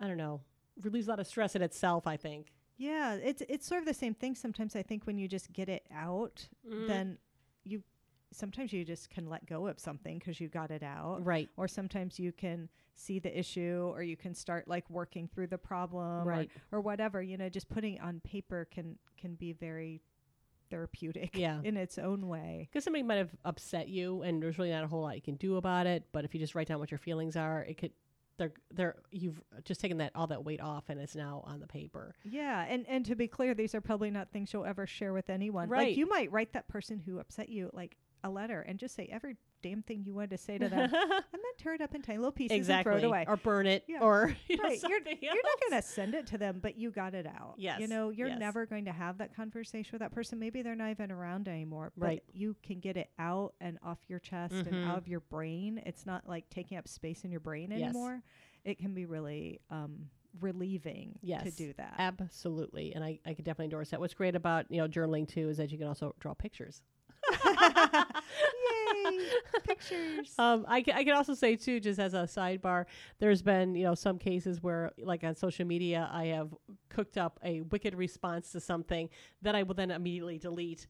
I 0.00 0.06
don't 0.06 0.16
know, 0.16 0.40
relieves 0.82 1.08
a 1.08 1.10
lot 1.10 1.20
of 1.20 1.26
stress 1.26 1.56
in 1.56 1.62
itself. 1.62 2.06
I 2.06 2.16
think. 2.16 2.52
yeah, 2.76 3.14
it's 3.14 3.42
it's 3.48 3.66
sort 3.66 3.80
of 3.80 3.86
the 3.86 3.94
same 3.94 4.14
thing. 4.14 4.34
Sometimes 4.34 4.76
I 4.76 4.82
think 4.82 5.04
when 5.06 5.18
you 5.18 5.26
just 5.28 5.52
get 5.52 5.68
it 5.68 5.84
out, 5.92 6.48
Mm-hmm. 6.66 6.86
then 6.86 7.18
you 7.64 7.82
sometimes 8.32 8.72
you 8.72 8.84
just 8.84 9.10
can 9.10 9.28
let 9.28 9.46
go 9.46 9.66
of 9.66 9.78
something 9.80 10.18
because 10.18 10.40
you 10.40 10.48
got 10.48 10.70
it 10.70 10.82
out. 10.82 11.24
Right. 11.24 11.48
or 11.56 11.66
sometimes 11.68 12.18
you 12.18 12.32
can 12.32 12.68
see 12.94 13.18
the 13.18 13.36
issue 13.38 13.90
or 13.94 14.02
you 14.02 14.16
can 14.16 14.34
start 14.34 14.66
like 14.68 14.88
working 14.90 15.28
through 15.32 15.46
the 15.46 15.58
problem 15.58 16.26
Right. 16.26 16.50
or, 16.72 16.78
or 16.78 16.80
whatever 16.80 17.22
you 17.22 17.36
know 17.38 17.48
just 17.48 17.68
putting 17.68 17.94
it 17.94 18.00
on 18.02 18.20
paper 18.20 18.66
can 18.70 18.98
can 19.16 19.34
be 19.36 19.52
very 19.52 20.02
therapeutic 20.70 21.30
Yeah. 21.36 21.60
in 21.64 21.76
its 21.76 21.98
own 21.98 22.28
way 22.28 22.68
Because 22.70 22.84
somebody 22.84 23.02
might 23.02 23.16
have 23.16 23.30
upset 23.44 23.88
you, 23.88 24.22
and 24.22 24.42
there's 24.42 24.58
really 24.58 24.70
not 24.70 24.84
a 24.84 24.86
whole 24.86 25.02
lot 25.02 25.14
you 25.16 25.22
can 25.22 25.36
do 25.36 25.56
about 25.56 25.86
it. 25.86 26.04
But 26.12 26.24
if 26.24 26.34
you 26.34 26.40
just 26.40 26.54
write 26.54 26.68
down 26.68 26.78
what 26.78 26.90
your 26.90 26.98
feelings 26.98 27.36
are, 27.36 27.62
it 27.62 27.78
could. 27.78 27.92
They're, 28.36 28.52
they're, 28.72 28.94
you've 29.10 29.40
just 29.64 29.80
taken 29.80 29.98
that 29.98 30.12
all 30.14 30.28
that 30.28 30.44
weight 30.44 30.60
off, 30.60 30.84
and 30.90 31.00
it's 31.00 31.16
now 31.16 31.42
on 31.44 31.58
the 31.58 31.66
paper. 31.66 32.14
yeah 32.24 32.64
and 32.68 32.84
and 32.88 33.04
to 33.06 33.16
be 33.16 33.26
clear 33.26 33.52
these 33.52 33.74
are 33.74 33.80
probably 33.80 34.12
not 34.12 34.30
things 34.30 34.52
you'll 34.52 34.64
ever 34.64 34.86
share 34.86 35.12
with 35.12 35.28
anyone 35.28 35.68
Right. 35.68 35.88
like 35.88 35.96
you 35.96 36.06
might 36.08 36.30
write 36.30 36.52
that 36.52 36.68
person 36.68 37.00
who 37.00 37.18
upset 37.18 37.48
you 37.48 37.68
like 37.72 37.96
a 38.24 38.30
letter 38.30 38.60
and 38.62 38.78
just 38.78 38.94
say 38.94 39.08
every 39.12 39.36
damn 39.62 39.82
thing 39.82 40.02
you 40.04 40.14
wanted 40.14 40.30
to 40.30 40.38
say 40.38 40.56
to 40.58 40.68
them 40.68 40.80
and 40.92 40.92
then 40.92 41.40
tear 41.58 41.74
it 41.74 41.80
up 41.80 41.94
in 41.94 42.00
tiny 42.02 42.18
little 42.18 42.30
pieces 42.32 42.56
exactly. 42.56 42.92
and 42.92 43.00
throw 43.00 43.08
it 43.08 43.10
away 43.10 43.24
Or 43.26 43.36
burn 43.36 43.66
it, 43.66 43.84
Yeah. 43.88 43.98
or 44.00 44.34
you 44.48 44.56
know, 44.56 44.62
right 44.64 44.80
you're, 44.82 45.00
you're 45.20 45.34
not 45.34 45.60
going 45.70 45.82
to 45.82 45.86
send 45.86 46.14
it 46.14 46.26
to 46.28 46.38
them 46.38 46.60
but 46.62 46.76
you 46.78 46.90
got 46.92 47.14
it 47.14 47.26
out 47.26 47.54
Yes, 47.58 47.80
you 47.80 47.88
know 47.88 48.10
you're 48.10 48.28
yes. 48.28 48.38
never 48.38 48.66
going 48.66 48.84
to 48.84 48.92
have 48.92 49.18
that 49.18 49.34
conversation 49.34 49.90
with 49.92 50.00
that 50.00 50.12
person 50.12 50.38
maybe 50.38 50.62
they're 50.62 50.76
not 50.76 50.90
even 50.90 51.10
around 51.10 51.48
anymore 51.48 51.92
but 51.96 52.06
Right. 52.06 52.22
you 52.32 52.54
can 52.62 52.78
get 52.78 52.96
it 52.96 53.10
out 53.18 53.54
and 53.60 53.78
off 53.84 53.98
your 54.08 54.20
chest 54.20 54.54
and 54.54 54.66
Mhm. 54.84 54.86
out 54.88 54.98
of 54.98 55.08
your 55.08 55.20
brain 55.20 55.82
it's 55.86 56.06
not 56.06 56.28
like 56.28 56.48
taking 56.50 56.78
up 56.78 56.86
space 56.86 57.24
in 57.24 57.30
your 57.32 57.40
brain 57.40 57.70
Yes. 57.72 57.82
anymore 57.82 58.22
it 58.64 58.78
can 58.78 58.94
be 58.94 59.06
really 59.06 59.60
um 59.70 60.08
relieving 60.40 61.18
to 61.42 61.50
do 61.50 61.72
that 61.78 61.94
Absolutely, 61.98 62.94
and 62.94 63.02
I, 63.02 63.18
I 63.26 63.34
could 63.34 63.44
definitely 63.44 63.64
endorse 63.64 63.90
that. 63.90 63.98
What's 63.98 64.14
great 64.14 64.36
about 64.36 64.66
you 64.70 64.76
know 64.78 64.86
journaling 64.86 65.26
too 65.26 65.48
is 65.48 65.56
that 65.56 65.72
you 65.72 65.78
can 65.78 65.88
also 65.88 66.14
draw 66.20 66.34
pictures. 66.34 66.82
yay 69.04 69.18
pictures 69.64 70.34
Um, 70.38 70.64
I, 70.68 70.82
ca- 70.82 70.92
I 70.94 71.04
can 71.04 71.14
also 71.14 71.34
say 71.34 71.56
too, 71.56 71.80
just 71.80 71.98
as 71.98 72.14
a 72.14 72.18
sidebar, 72.24 72.84
there's 73.18 73.42
been 73.42 73.74
you 73.74 73.84
know 73.84 73.94
some 73.94 74.18
cases 74.18 74.62
where, 74.62 74.92
like 74.98 75.24
on 75.24 75.34
social 75.34 75.66
media, 75.66 76.08
I 76.12 76.26
have 76.26 76.54
cooked 76.88 77.16
up 77.18 77.38
a 77.44 77.62
wicked 77.62 77.94
response 77.94 78.52
to 78.52 78.60
something 78.60 79.08
that 79.42 79.54
I 79.54 79.62
will 79.62 79.74
then 79.74 79.90
immediately 79.90 80.38
delete. 80.38 80.86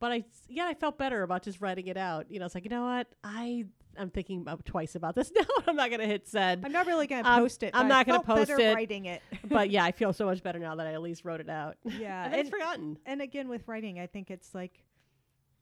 But 0.00 0.10
I, 0.12 0.24
yeah, 0.48 0.66
I 0.66 0.74
felt 0.74 0.98
better 0.98 1.22
about 1.22 1.42
just 1.44 1.60
writing 1.60 1.86
it 1.86 1.96
out. 1.96 2.30
You 2.30 2.40
know, 2.40 2.46
it's 2.46 2.54
like 2.54 2.64
you 2.64 2.70
know 2.70 2.84
what, 2.84 3.06
I 3.22 3.66
I'm 3.98 4.10
thinking 4.10 4.40
about 4.40 4.64
twice 4.64 4.94
about 4.94 5.14
this 5.14 5.30
now. 5.36 5.44
I'm 5.66 5.76
not 5.76 5.90
gonna 5.90 6.06
hit 6.06 6.26
send. 6.26 6.64
i'm 6.64 6.72
not 6.72 6.86
really 6.86 7.06
going 7.06 7.24
to 7.24 7.28
I'm- 7.30 7.42
post 7.42 7.62
it 7.62 7.70
I'm 7.74 7.88
not 7.88 8.06
gonna 8.06 8.22
post 8.22 8.50
it. 8.50 8.74
writing 8.74 9.04
it 9.06 9.20
but 9.44 9.70
yeah, 9.70 9.84
I 9.84 9.92
feel 9.92 10.12
so 10.12 10.24
much 10.26 10.42
better 10.42 10.58
now 10.58 10.74
that 10.76 10.86
I 10.86 10.94
at 10.94 11.02
least 11.02 11.24
wrote 11.24 11.40
it 11.40 11.48
out. 11.50 11.76
yeah 11.84 12.24
and 12.24 12.32
then 12.32 12.40
it's 12.40 12.50
forgotten. 12.50 12.98
and 13.06 13.20
again 13.20 13.48
with 13.48 13.66
writing 13.68 13.98
i 14.00 14.06
think 14.06 14.30
it's 14.30 14.54
like 14.54 14.82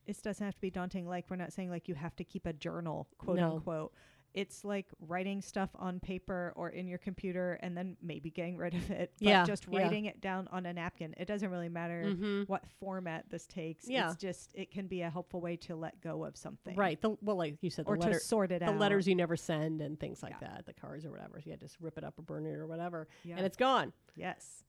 it 0.07 0.21
doesn't 0.23 0.45
have 0.45 0.54
to 0.54 0.61
be 0.61 0.71
daunting 0.71 1.07
like 1.07 1.26
we're 1.30 1.37
not 1.37 1.52
saying 1.52 1.71
like 1.71 1.88
you 1.88 1.95
have 1.95 2.14
to 2.16 2.25
keep 2.25 2.47
a 2.47 2.52
journal 2.52 3.07
quote 3.19 3.37
No. 3.37 3.52
unquote 3.54 3.92
it's 4.33 4.64
like 4.64 4.87
writing 5.09 5.42
stuff 5.42 5.71
on 5.75 5.99
paper 5.99 6.52
or 6.54 6.69
in 6.69 6.87
your 6.87 6.99
computer 6.99 7.59
and 7.62 7.76
then 7.76 7.97
maybe 8.00 8.30
getting 8.30 8.57
rid 8.57 8.75
of 8.75 8.88
it 8.88 9.12
but 9.19 9.26
Yeah, 9.28 9.45
just 9.45 9.66
yeah. 9.69 9.80
writing 9.83 10.04
it 10.04 10.21
down 10.21 10.47
on 10.52 10.66
a 10.66 10.73
napkin 10.73 11.14
it 11.19 11.26
doesn't 11.26 11.50
really 11.50 11.69
matter 11.69 12.04
Mm-hmm. 12.07 12.42
what 12.45 12.64
format 12.78 13.25
this 13.28 13.47
takes 13.49 13.88
Yeah. 13.88 14.07
it's 14.12 14.21
just 14.21 14.52
it 14.54 14.71
can 14.71 14.87
be 14.87 15.02
a 15.02 15.11
helpful 15.11 15.40
way 15.40 15.57
to 15.57 15.75
let 15.75 16.00
go 16.00 16.25
of 16.25 16.37
something 16.37 16.76
Right. 16.76 17.00
The, 17.00 17.16
well, 17.23 17.37
like 17.37 17.57
you 17.61 17.71
said, 17.71 17.87
the 17.87 17.90
or 17.90 17.97
letter, 17.97 18.12
to 18.14 18.21
sort 18.21 18.52
it 18.52 18.61
the 18.61 18.66
out 18.71 18.78
letters 18.78 19.09
you 19.09 19.16
never 19.16 19.37
send 19.37 19.80
and 19.83 19.99
things 19.99 20.23
like 20.23 20.35
Yeah. 20.40 20.49
that, 20.49 20.66
the 20.66 20.75
cards 20.75 21.04
or 21.04 21.11
whatever. 21.11 21.40
So 21.42 21.50
you 21.50 21.57
just 21.57 21.76
rip 21.80 21.99
it 21.99 22.04
up 22.04 22.16
or 22.16 22.23
burn 22.23 22.47
it 22.47 22.54
or 22.54 22.69
whatever, 22.69 23.09
yeah. 23.25 23.35
and 23.37 23.45
it's 23.45 23.57
gone. 23.57 23.92
yes 24.14 24.62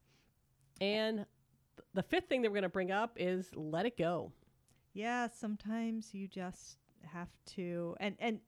And 0.82 1.18
th- 1.18 1.28
the 1.94 2.02
fifth 2.04 2.30
thing 2.30 2.42
that 2.42 2.50
we're 2.50 2.56
going 2.56 2.64
to 2.64 2.70
bring 2.70 2.90
up 2.92 3.12
is 3.18 3.52
let 3.56 3.86
it 3.86 3.96
go. 3.96 4.32
Yeah 4.94 5.28
sometimes 5.28 6.14
you 6.14 6.28
just 6.28 6.78
have 7.04 7.30
to 7.46 7.96
and 8.00 8.16
and 8.20 8.40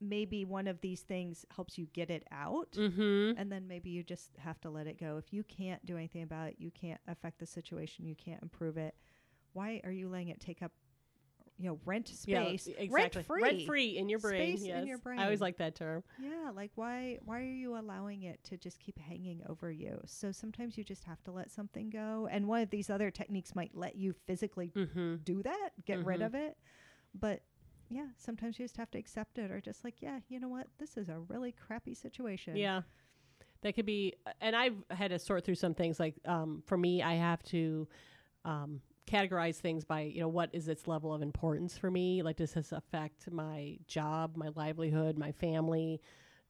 maybe 0.00 0.44
one 0.44 0.66
of 0.66 0.80
these 0.80 1.00
things 1.00 1.46
helps 1.54 1.78
you 1.78 1.86
get 1.92 2.10
it 2.10 2.26
out 2.30 2.72
Mm-hmm. 2.76 3.38
and 3.38 3.50
then 3.50 3.66
maybe 3.66 3.90
you 3.90 4.02
just 4.02 4.30
have 4.38 4.60
to 4.60 4.70
let 4.70 4.86
it 4.86 4.98
go. 5.00 5.16
If 5.16 5.32
you 5.32 5.42
can't 5.44 5.84
do 5.86 5.96
anything 5.96 6.22
about 6.22 6.48
it, 6.48 6.56
you 6.58 6.70
can't 6.70 7.00
affect 7.08 7.38
the 7.38 7.46
situation, 7.46 8.04
you 8.06 8.14
can't 8.14 8.42
improve 8.42 8.76
it. 8.76 8.94
Why 9.54 9.80
are 9.84 9.90
you 9.90 10.08
letting 10.08 10.28
it 10.28 10.40
take 10.40 10.62
up 10.62 10.72
you 11.58 11.68
know, 11.68 11.78
rent 11.86 12.08
space, 12.08 12.66
exactly. 12.66 12.88
rent 12.90 13.26
free. 13.26 13.42
Rent 13.42 13.62
free 13.62 13.96
in 13.96 14.08
your 14.08 14.18
brain. 14.18 14.56
Space 14.56 14.62
in 14.62 14.86
yes. 14.86 14.86
your 14.86 15.00
I 15.18 15.24
always 15.24 15.40
like 15.40 15.56
that 15.58 15.74
term. 15.74 16.02
Yeah, 16.18 16.50
like 16.54 16.70
why 16.74 17.18
why 17.24 17.40
are 17.40 17.44
you 17.44 17.78
allowing 17.78 18.24
it 18.24 18.42
to 18.44 18.56
just 18.58 18.78
keep 18.78 18.98
hanging 18.98 19.42
over 19.48 19.70
you? 19.70 20.00
So 20.06 20.32
sometimes 20.32 20.76
you 20.76 20.84
just 20.84 21.04
have 21.04 21.22
to 21.24 21.32
let 21.32 21.50
something 21.50 21.88
go. 21.88 22.28
And 22.30 22.46
one 22.46 22.60
of 22.62 22.70
these 22.70 22.90
other 22.90 23.10
techniques 23.10 23.54
might 23.54 23.74
let 23.74 23.96
you 23.96 24.14
physically 24.26 24.72
Mm-hmm. 24.76 25.16
do 25.24 25.42
that, 25.42 25.70
get 25.86 26.04
rid 26.04 26.20
Mhm. 26.20 26.26
of 26.26 26.34
it. 26.34 26.58
But 27.18 27.42
yeah, 27.88 28.08
sometimes 28.16 28.58
you 28.58 28.64
just 28.64 28.76
have 28.76 28.90
to 28.90 28.98
accept 28.98 29.38
it 29.38 29.50
or 29.50 29.60
just 29.60 29.84
like, 29.84 30.02
yeah, 30.02 30.18
you 30.28 30.40
know 30.40 30.48
what? 30.48 30.66
This 30.78 30.96
is 30.96 31.08
a 31.08 31.20
really 31.20 31.52
crappy 31.52 31.94
situation. 31.94 32.56
Yeah. 32.56 32.82
That 33.62 33.74
could 33.74 33.86
be, 33.86 34.14
and 34.40 34.54
I've 34.54 34.76
had 34.90 35.10
to 35.10 35.18
sort 35.18 35.44
through 35.44 35.54
some 35.54 35.72
things. 35.72 35.98
Like 35.98 36.16
um, 36.26 36.62
for 36.66 36.76
me, 36.76 37.02
I 37.02 37.14
have 37.14 37.42
to 37.44 37.88
um, 38.44 38.80
categorize 39.06 39.56
things 39.56 39.84
by, 39.84 40.02
you 40.02 40.20
know, 40.20 40.28
what 40.28 40.50
is 40.52 40.68
its 40.68 40.86
level 40.86 41.14
of 41.14 41.22
importance 41.22 41.76
for 41.78 41.90
me? 41.90 42.22
Like, 42.22 42.36
does 42.36 42.52
this 42.52 42.72
affect 42.72 43.30
my 43.30 43.78
job, 43.86 44.36
my 44.36 44.50
livelihood, 44.54 45.16
my 45.16 45.32
family, 45.32 46.00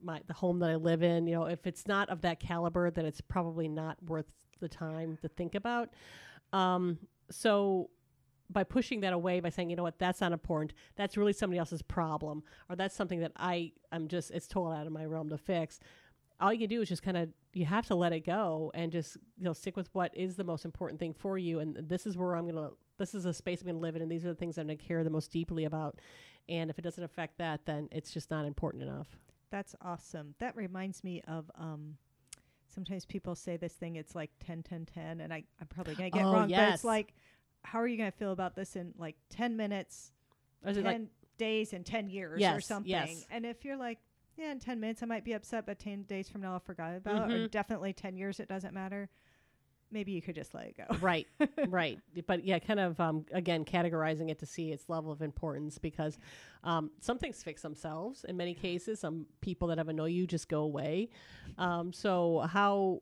my 0.03 0.21
the 0.27 0.35
home 0.35 0.59
that 0.61 0.71
I 0.71 0.77
live 0.77 1.03
in? 1.03 1.27
You 1.27 1.35
know, 1.37 1.45
if 1.45 1.67
it's 1.67 1.87
not 1.87 2.09
of 2.09 2.23
that 2.23 2.41
caliber, 2.41 2.91
then 2.91 3.07
it's 3.07 3.21
probably 3.21 3.69
not 3.69 3.97
worth 4.03 4.27
the 4.61 4.69
time 4.69 5.19
to 5.23 5.29
think 5.29 5.55
about. 5.55 5.91
Um, 6.53 6.99
so 7.31 7.91
by 8.51 8.65
pushing 8.65 9.01
that 9.01 9.13
away 9.13 9.41
by 9.41 9.49
saying 9.49 9.71
you 9.71 9.77
know 9.77 9.83
what 9.83 9.99
that's 9.99 10.21
not 10.21 10.33
important 10.33 10.73
that's 10.95 11.17
really 11.17 11.33
somebody 11.33 11.59
else's 11.59 11.83
problem 11.83 12.43
or 12.69 12.77
that's 12.77 12.95
something 12.95 13.21
that 13.21 13.33
i 13.37 13.73
i'm 13.93 14.09
just 14.09 14.31
it's 14.31 14.47
totally 14.47 14.77
out 14.77 14.87
of 14.87 14.93
my 14.93 15.05
realm 15.05 15.29
to 15.29 15.39
fix 15.39 15.81
all 16.41 16.53
you 16.53 16.59
can 16.61 16.69
do 16.69 16.81
is 16.83 16.89
just 16.89 17.03
kind 17.03 17.17
of 17.17 17.29
you 17.53 17.65
have 17.65 17.87
to 17.87 17.95
let 17.95 18.13
it 18.13 18.21
go 18.27 18.71
and 18.75 18.93
just 18.93 19.17
you 19.39 19.45
know 19.45 19.53
stick 19.53 19.77
with 19.77 19.89
what 19.95 20.15
is 20.17 20.37
the 20.37 20.45
most 20.45 20.65
important 20.65 21.01
thing 21.01 21.13
for 21.15 21.39
you 21.39 21.61
and 21.61 21.77
this 21.89 22.07
is 22.07 22.17
where 22.17 22.35
i'm 22.35 22.47
gonna 22.47 22.71
this 22.99 23.15
is 23.15 23.25
a 23.25 23.33
space 23.33 23.61
i'm 23.61 23.67
gonna 23.67 23.79
live 23.79 23.97
in 23.97 24.03
and 24.03 24.11
these 24.11 24.25
are 24.25 24.29
the 24.29 24.35
things 24.35 24.59
i'm 24.59 24.67
gonna 24.67 24.77
care 24.77 25.03
the 25.05 25.11
most 25.11 25.31
deeply 25.33 25.65
about 25.65 25.99
and 26.49 26.69
if 26.71 26.79
it 26.79 26.83
doesn't 26.83 27.05
affect 27.05 27.39
that 27.39 27.65
then 27.65 27.89
it's 27.91 28.11
just 28.13 28.31
not 28.31 28.45
important 28.45 28.83
enough 28.83 29.19
That's 29.51 29.75
awesome. 29.81 30.35
That 30.41 30.57
reminds 30.57 31.03
me 31.05 31.23
of 31.27 31.51
um 31.57 31.97
sometimes 32.69 33.07
people 33.07 33.35
say 33.35 33.57
this 33.57 33.73
thing 33.73 33.97
it's 33.97 34.15
like 34.15 34.31
10 34.45 34.63
10 34.63 34.87
10 34.87 35.21
and 35.21 35.33
I 35.33 35.45
I'm 35.61 35.67
probably 35.69 35.95
to 35.95 36.11
get 36.11 36.25
Oh, 36.25 36.33
wrong 36.33 36.49
but 36.49 36.75
it's 36.75 36.85
like 36.85 37.15
how 37.63 37.81
are 37.81 37.87
you 37.89 37.97
going 37.97 38.11
to 38.13 38.17
feel 38.17 38.31
about 38.33 38.55
this 38.55 38.77
in 38.77 38.93
like 38.97 39.17
10 39.31 39.57
minutes, 39.57 40.13
or 40.65 40.73
10 40.73 40.85
like 40.85 41.01
days 41.37 41.73
and 41.73 41.85
10 41.85 42.09
years 42.09 42.41
or 42.45 42.61
something. 42.61 42.91
yes. 42.91 43.25
And 43.29 43.45
if 43.45 43.65
you're 43.65 43.77
like 43.77 43.99
yeah, 44.37 44.53
in 44.53 44.59
10 44.59 44.79
minutes 44.81 45.03
I 45.03 45.07
might 45.07 45.25
be 45.25 45.33
upset 45.33 45.67
but 45.67 45.79
10 45.79 46.03
days 46.03 46.29
from 46.29 46.43
now 46.43 46.55
I 46.57 46.59
forgot 46.59 46.95
about 46.97 47.31
it 47.31 47.35
or 47.35 47.49
definitely 47.49 47.93
10 47.93 48.17
years 48.17 48.41
it 48.41 48.49
doesn't 48.49 48.75
matter. 48.75 49.09
Maybe 49.93 50.11
you 50.13 50.21
could 50.21 50.35
just 50.35 50.53
let 50.53 50.67
it 50.67 50.77
go. 50.77 50.97
right 51.01 51.27
right 51.69 51.99
but 52.27 52.45
yeah 52.45 52.59
kind 52.59 52.81
of 52.81 52.99
um, 53.01 53.25
again 53.33 53.65
categorizing 53.65 54.31
it 54.31 54.39
to 54.41 54.47
see 54.47 54.73
its 54.73 54.89
level 54.89 55.13
of 55.13 55.23
importance 55.23 55.79
because 55.79 56.19
um, 56.65 56.91
some 57.01 57.19
things 57.19 57.43
fix 57.43 57.63
themselves 57.63 58.25
in 58.29 58.37
many 58.37 58.53
cases 58.53 58.99
some 59.01 59.27
people 59.41 59.69
that 59.69 59.79
have 59.79 59.89
annoy 59.89 60.07
you 60.07 60.27
just 60.27 60.49
go 60.49 60.63
away 60.63 61.09
um, 61.57 61.93
so 61.93 62.41
how 62.51 63.01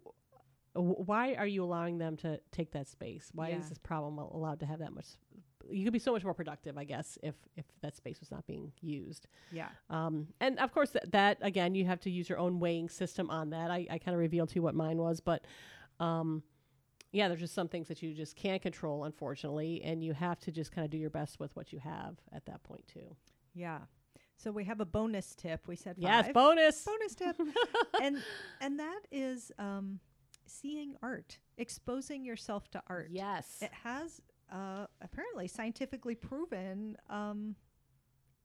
w- 0.75 0.95
why 1.07 1.35
are 1.37 1.47
you 1.47 1.65
allowing 1.65 1.97
them 1.99 2.17
to 2.19 2.39
take 2.53 2.71
that 2.73 2.87
space 2.87 3.31
why 3.33 3.49
Yeah. 3.49 3.61
is 3.61 3.71
this 3.71 3.79
problem 3.79 4.19
allowed 4.19 4.61
to 4.61 4.67
have 4.67 4.81
that 4.81 4.93
much 4.93 5.07
you 5.71 5.85
could 5.85 5.93
be 5.93 5.99
so 5.99 6.13
much 6.13 6.25
more 6.25 6.35
productive 6.35 6.77
i 6.79 6.85
guess 6.85 7.19
if 7.23 7.35
if 7.57 7.65
that 7.83 7.95
space 7.97 8.21
was 8.21 8.31
not 8.31 8.47
being 8.47 8.73
used 8.81 9.27
Yeah. 9.53 9.69
um, 9.91 10.29
and 10.41 10.59
of 10.59 10.73
course, 10.73 10.91
that, 10.91 11.11
that 11.13 11.39
again, 11.43 11.75
you 11.75 11.85
have 11.87 12.01
to 12.01 12.11
use 12.11 12.29
your 12.29 12.39
own 12.39 12.61
weighing 12.61 12.89
system 12.89 13.31
on 13.31 13.51
that. 13.51 13.71
I, 13.71 13.87
I 13.91 13.99
kind 13.99 14.15
of 14.15 14.19
revealed 14.21 14.49
to 14.51 14.55
you 14.57 14.63
what 14.63 14.75
mine 14.75 14.99
was, 14.99 15.21
but 15.21 15.45
um, 16.01 16.43
yeah, 17.13 17.29
there's 17.29 17.41
just 17.41 17.55
some 17.55 17.69
things 17.69 17.87
that 17.89 18.03
you 18.03 18.13
just 18.15 18.35
can't 18.37 18.61
control, 18.61 19.05
unfortunately, 19.05 19.83
and 19.85 20.03
you 20.03 20.13
have 20.15 20.41
to 20.41 20.51
just 20.53 20.73
kind 20.73 20.85
of 20.85 20.91
do 20.91 20.99
your 20.99 21.11
best 21.11 21.39
with 21.39 21.55
what 21.55 21.73
you 21.73 21.79
have 21.79 22.17
at 22.33 22.45
that 22.47 22.63
point 22.65 22.87
too. 22.89 23.15
Yeah. 23.55 23.79
So 24.37 24.51
we 24.51 24.65
have 24.65 24.81
a 24.81 24.85
bonus 24.85 25.35
tip. 25.37 25.69
We 25.69 25.77
said 25.77 25.95
Yes, 25.99 26.29
bonus. 26.35 26.83
bonus 26.85 27.15
tip 27.15 27.37
and 28.03 28.17
and 28.61 28.79
that 28.81 29.01
is 29.13 29.53
um 29.59 30.01
seeing 30.47 30.97
art 31.03 31.39
exposing 31.57 32.25
yourself 32.25 32.69
to 32.73 32.83
art 32.89 33.09
Yes. 33.11 33.59
it 33.63 33.73
has 33.85 34.21
uh 34.55 34.87
apparently 35.03 35.49
scientifically 35.49 36.15
proven 36.15 36.97
um 37.11 37.55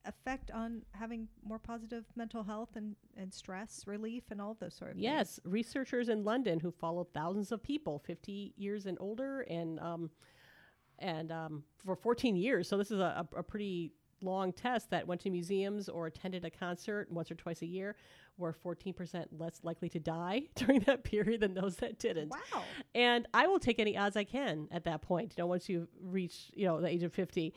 effect 0.06 0.50
on 0.52 0.82
having 0.94 1.28
more 1.44 1.60
positive 1.60 2.06
mental 2.16 2.44
health 2.44 2.70
and 2.76 2.96
and 3.18 3.34
stress 3.34 3.84
relief 3.86 4.24
and 4.32 4.42
all 4.42 4.56
those 4.60 4.74
sort 4.74 4.92
of 4.92 4.96
things 4.96 5.04
Yes, 5.04 5.40
researchers 5.44 6.10
in 6.10 6.24
London 6.24 6.60
who 6.60 6.72
followed 6.72 7.08
thousands 7.14 7.52
of 7.52 7.62
people, 7.62 8.00
50 8.00 8.54
years 8.58 8.86
and 8.86 8.98
older, 9.02 9.42
and 9.42 9.80
um, 9.80 10.10
and 11.00 11.32
um, 11.32 11.64
for 11.86 11.96
14 11.96 12.36
years. 12.36 12.68
So 12.68 12.78
this 12.78 12.92
is 12.92 13.00
a, 13.00 13.28
a 13.36 13.44
pretty 13.44 13.94
long 14.22 14.54
test 14.54 14.90
that 14.92 15.08
went 15.08 15.22
to 15.22 15.30
museums 15.30 15.90
or 15.90 16.08
attended 16.08 16.46
a 16.46 16.50
concert 16.50 17.12
once 17.12 17.32
or 17.32 17.36
twice 17.36 17.62
a 17.62 17.66
year, 17.66 17.96
were 18.38 18.54
14% 18.54 19.26
less 19.38 19.60
likely 19.64 19.90
to 19.90 20.00
die 20.00 20.44
during 20.56 20.80
that 20.82 21.04
period 21.04 21.42
than 21.42 21.54
those 21.54 21.78
that 21.78 22.00
didn't. 22.00 22.30
wow 22.30 22.64
And 22.96 23.28
I 23.34 23.48
will 23.48 23.60
take 23.60 23.80
any 23.80 23.98
odds 23.98 24.16
I 24.16 24.24
can 24.24 24.68
at 24.72 24.84
that 24.86 25.02
point, 25.02 25.34
you 25.38 25.44
know, 25.44 25.48
once 25.48 25.70
you 25.70 25.88
reach, 26.02 26.52
you 26.54 26.66
know, 26.66 26.80
the 26.82 26.88
age 26.88 27.04
of 27.04 27.14
50. 27.14 27.54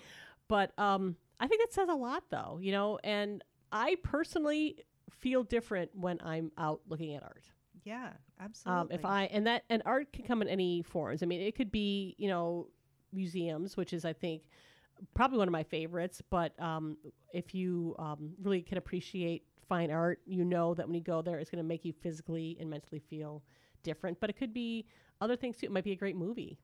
But 0.49 0.73
um, 0.79 1.17
I 1.41 1.47
think 1.47 1.63
that 1.63 1.73
says 1.73 1.89
a 1.89 1.95
lot, 1.95 2.25
though, 2.31 2.59
you 2.61 2.73
know, 2.73 2.99
and 3.05 3.43
I 3.71 3.97
personally 4.03 4.79
feel 5.11 5.45
different 5.45 5.91
when 5.95 6.19
I'm 6.23 6.51
out 6.59 6.81
looking 6.89 7.15
at 7.15 7.23
art. 7.23 7.45
yeah 7.85 8.11
absolutely 8.41 8.81
Um, 8.81 8.89
if 8.91 9.05
I 9.05 9.25
and 9.25 9.47
that 9.47 9.65
and 9.71 9.83
art 9.85 10.13
can 10.13 10.25
come 10.25 10.43
in 10.43 10.49
any 10.49 10.83
forms. 10.83 11.23
I 11.23 11.27
mean, 11.27 11.41
it 11.41 11.55
could 11.55 11.71
be 11.71 12.15
you 12.19 12.29
know 12.29 12.69
museums, 13.13 13.77
which 13.77 13.93
is 13.93 14.05
I 14.05 14.13
think 14.13 14.43
probably 15.15 15.39
one 15.39 15.49
of 15.49 15.53
my 15.53 15.63
favorites. 15.63 16.23
But 16.31 16.59
um, 16.61 16.97
if 17.33 17.55
you 17.55 17.95
um, 17.99 18.33
really 18.43 18.63
can 18.63 18.79
appreciate 18.79 19.45
fine 19.69 19.91
art, 19.91 20.21
you 20.27 20.45
know 20.45 20.75
that 20.75 20.87
when 20.87 20.95
you 20.95 21.01
go 21.01 21.23
there, 21.23 21.39
it's 21.39 21.51
going 21.51 21.63
to 21.63 21.69
make 21.69 21.85
you 21.85 21.93
physically 21.93 22.57
and 22.61 22.69
mentally 22.71 23.01
feel 23.11 23.43
different. 23.83 24.21
But 24.21 24.31
it 24.31 24.35
could 24.35 24.55
be 24.55 24.87
other 25.21 25.37
things 25.37 25.57
too. 25.57 25.67
It 25.67 25.73
might 25.73 25.85
be 25.85 25.93
a 25.93 25.97
great 25.97 26.17
movie 26.17 26.59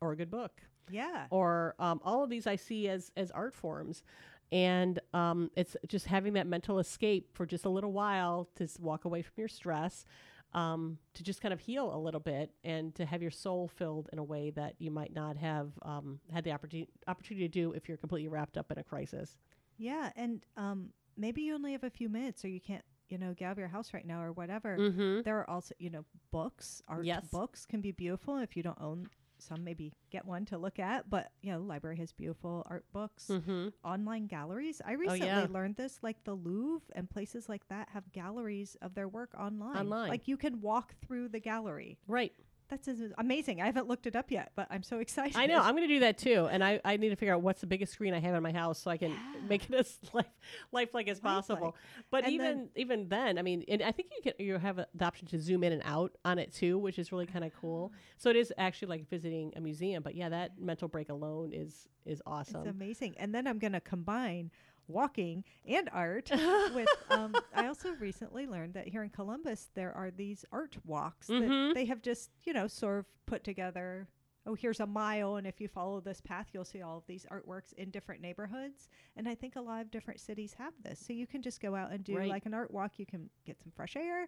or 0.00 0.12
a 0.12 0.16
good 0.16 0.30
book 0.30 0.62
yeah 0.90 1.26
or 1.30 1.74
um, 1.78 2.00
all 2.04 2.24
of 2.24 2.30
these 2.30 2.46
I 2.46 2.56
see 2.56 2.88
as 2.88 3.10
as 3.16 3.30
art 3.30 3.54
forms, 3.54 4.02
and 4.50 4.98
um, 5.12 5.50
it's 5.56 5.76
just 5.86 6.06
having 6.06 6.34
that 6.34 6.46
mental 6.46 6.78
escape 6.78 7.30
for 7.34 7.46
just 7.46 7.64
a 7.64 7.68
little 7.68 7.92
while 7.92 8.48
to 8.56 8.68
walk 8.80 9.04
away 9.04 9.22
from 9.22 9.34
your 9.36 9.48
stress, 9.48 10.06
um, 10.54 10.98
to 11.14 11.22
just 11.22 11.40
kind 11.40 11.52
of 11.52 11.60
heal 11.60 11.94
a 11.94 11.98
little 11.98 12.20
bit, 12.20 12.50
and 12.64 12.94
to 12.94 13.04
have 13.04 13.20
your 13.22 13.30
soul 13.30 13.68
filled 13.68 14.08
in 14.12 14.18
a 14.18 14.24
way 14.24 14.50
that 14.50 14.74
you 14.78 14.90
might 14.90 15.12
not 15.14 15.36
have 15.36 15.72
um, 15.82 16.20
had 16.32 16.44
the 16.44 16.52
opportunity 16.52 16.88
opportunity 17.06 17.46
to 17.46 17.52
do 17.52 17.72
if 17.72 17.88
you're 17.88 17.98
completely 17.98 18.28
wrapped 18.28 18.56
up 18.56 18.70
in 18.72 18.78
a 18.78 18.84
crisis. 18.84 19.36
yeah 19.76 20.10
and 20.16 20.44
um 20.56 20.90
maybe 21.16 21.42
you 21.42 21.54
only 21.54 21.72
have 21.72 21.84
a 21.84 21.90
few 21.90 22.08
minutes 22.08 22.44
or 22.44 22.48
you 22.48 22.60
can't 22.60 22.84
you 23.08 23.18
know 23.18 23.32
get 23.34 23.46
out 23.46 23.52
of 23.52 23.58
your 23.58 23.68
house 23.68 23.92
right 23.94 24.06
now 24.06 24.20
or 24.22 24.32
whatever 24.32 24.76
Mm-hmm. 24.78 25.22
There 25.22 25.38
are 25.38 25.48
also, 25.50 25.74
you 25.78 25.90
know, 25.90 26.04
books. 26.30 26.82
Art 26.88 27.04
Yes. 27.04 27.28
books 27.30 27.66
can 27.66 27.80
be 27.80 27.92
beautiful 27.92 28.38
if 28.38 28.56
you 28.56 28.62
don't 28.62 28.80
own 28.80 29.08
some. 29.42 29.64
Maybe 29.64 29.92
get 30.10 30.24
one 30.24 30.44
to 30.46 30.58
look 30.58 30.78
at. 30.78 31.08
But 31.08 31.30
you 31.42 31.52
know, 31.52 31.58
the 31.58 31.64
library 31.64 31.96
has 31.98 32.12
beautiful 32.12 32.66
art 32.68 32.84
books. 32.92 33.26
Mm-hmm. 33.28 33.68
Online 33.84 34.26
galleries. 34.26 34.80
I 34.84 34.92
recently 34.92 35.26
yeah. 35.26 35.46
learned 35.50 35.76
this. 35.76 35.98
Like 36.02 36.22
the 36.24 36.34
Louvre 36.34 36.86
and 36.94 37.08
places 37.08 37.48
like 37.48 37.66
that 37.68 37.88
have 37.92 38.10
galleries 38.12 38.76
of 38.82 38.94
their 38.94 39.08
work 39.08 39.34
online. 39.38 39.76
Online. 39.76 40.08
Like 40.08 40.28
you 40.28 40.36
can 40.36 40.60
walk 40.60 40.94
through 41.00 41.28
the 41.28 41.40
gallery. 41.40 41.98
Right. 42.06 42.32
That's 42.68 42.88
amazing. 43.16 43.62
I 43.62 43.66
haven't 43.66 43.88
looked 43.88 44.06
it 44.06 44.14
up 44.14 44.30
yet, 44.30 44.52
but 44.54 44.66
I'm 44.70 44.82
so 44.82 44.98
excited. 44.98 45.36
I 45.36 45.46
know. 45.46 45.58
I'm 45.58 45.74
going 45.74 45.88
to 45.88 45.94
do 45.94 46.00
that 46.00 46.18
too, 46.18 46.48
and 46.50 46.62
I, 46.62 46.80
I 46.84 46.98
need 46.98 47.08
to 47.08 47.16
figure 47.16 47.34
out 47.34 47.40
what's 47.40 47.62
the 47.62 47.66
biggest 47.66 47.92
screen 47.92 48.12
I 48.12 48.20
have 48.20 48.34
in 48.34 48.42
my 48.42 48.52
house 48.52 48.78
so 48.78 48.90
I 48.90 48.98
can 48.98 49.14
make 49.48 49.68
it 49.70 49.74
as 49.74 49.98
life 50.12 50.26
lifelike 50.70 51.08
as 51.08 51.18
possible. 51.18 51.54
Lifelike. 51.56 51.74
But 52.10 52.24
And 52.24 52.32
even 52.34 52.46
then- 52.46 52.68
even 52.76 53.08
then, 53.08 53.38
I 53.38 53.42
mean, 53.42 53.64
and 53.68 53.82
I 53.82 53.92
think 53.92 54.10
you 54.16 54.22
can 54.22 54.44
you 54.44 54.58
have 54.58 54.78
a, 54.78 54.86
the 54.94 55.04
option 55.04 55.26
to 55.28 55.38
zoom 55.38 55.64
in 55.64 55.72
and 55.72 55.82
out 55.84 56.12
on 56.24 56.38
it 56.38 56.52
too, 56.52 56.78
which 56.78 56.98
is 56.98 57.10
really 57.10 57.26
kind 57.26 57.44
of 57.44 57.52
ah. 57.56 57.58
cool. 57.60 57.92
So 58.18 58.28
it 58.28 58.36
is 58.36 58.52
actually 58.58 58.88
like 58.88 59.08
visiting 59.08 59.52
a 59.56 59.60
museum. 59.60 60.02
But 60.02 60.14
yeah, 60.14 60.28
that 60.28 60.60
mental 60.60 60.88
break 60.88 61.08
alone 61.08 61.52
is 61.52 61.88
is 62.04 62.22
awesome. 62.26 62.62
It's 62.62 62.70
amazing. 62.70 63.14
And 63.18 63.34
then 63.34 63.46
I'm 63.46 63.58
going 63.58 63.72
to 63.72 63.80
combine 63.80 64.50
walking 64.88 65.44
and 65.66 65.88
art 65.92 66.30
with 66.74 66.88
um, 67.10 67.34
I 67.54 67.66
also 67.66 67.92
recently 68.00 68.46
learned 68.46 68.74
that 68.74 68.88
here 68.88 69.02
in 69.02 69.10
Columbus 69.10 69.68
there 69.74 69.92
are 69.92 70.10
these 70.10 70.44
art 70.50 70.76
walks 70.84 71.28
Mhm. 71.28 71.68
that 71.68 71.74
they 71.74 71.84
have 71.86 72.02
just, 72.02 72.30
you 72.44 72.52
know, 72.52 72.66
sort 72.66 73.00
of 73.00 73.06
put 73.26 73.44
together. 73.44 74.08
Oh, 74.46 74.54
here's 74.54 74.80
a 74.80 74.86
mile 74.86 75.36
and 75.36 75.46
if 75.46 75.60
you 75.60 75.68
follow 75.68 76.00
this 76.00 76.22
path 76.22 76.46
you'll 76.54 76.64
see 76.64 76.80
all 76.80 76.96
of 76.96 77.06
these 77.06 77.26
artworks 77.30 77.74
in 77.74 77.90
different 77.90 78.22
neighborhoods. 78.22 78.88
And 79.16 79.28
I 79.28 79.34
think 79.34 79.56
a 79.56 79.60
lot 79.60 79.82
of 79.82 79.90
different 79.90 80.20
cities 80.20 80.54
have 80.54 80.72
this. 80.82 80.98
So 80.98 81.12
you 81.12 81.26
can 81.26 81.42
just 81.42 81.60
go 81.60 81.74
out 81.74 81.90
and 81.92 82.02
do 82.02 82.16
Right. 82.16 82.30
like 82.30 82.46
an 82.46 82.54
art 82.54 82.70
walk, 82.70 82.98
you 82.98 83.04
can 83.04 83.28
get 83.44 83.60
some 83.60 83.72
fresh 83.72 83.94
air, 83.94 84.26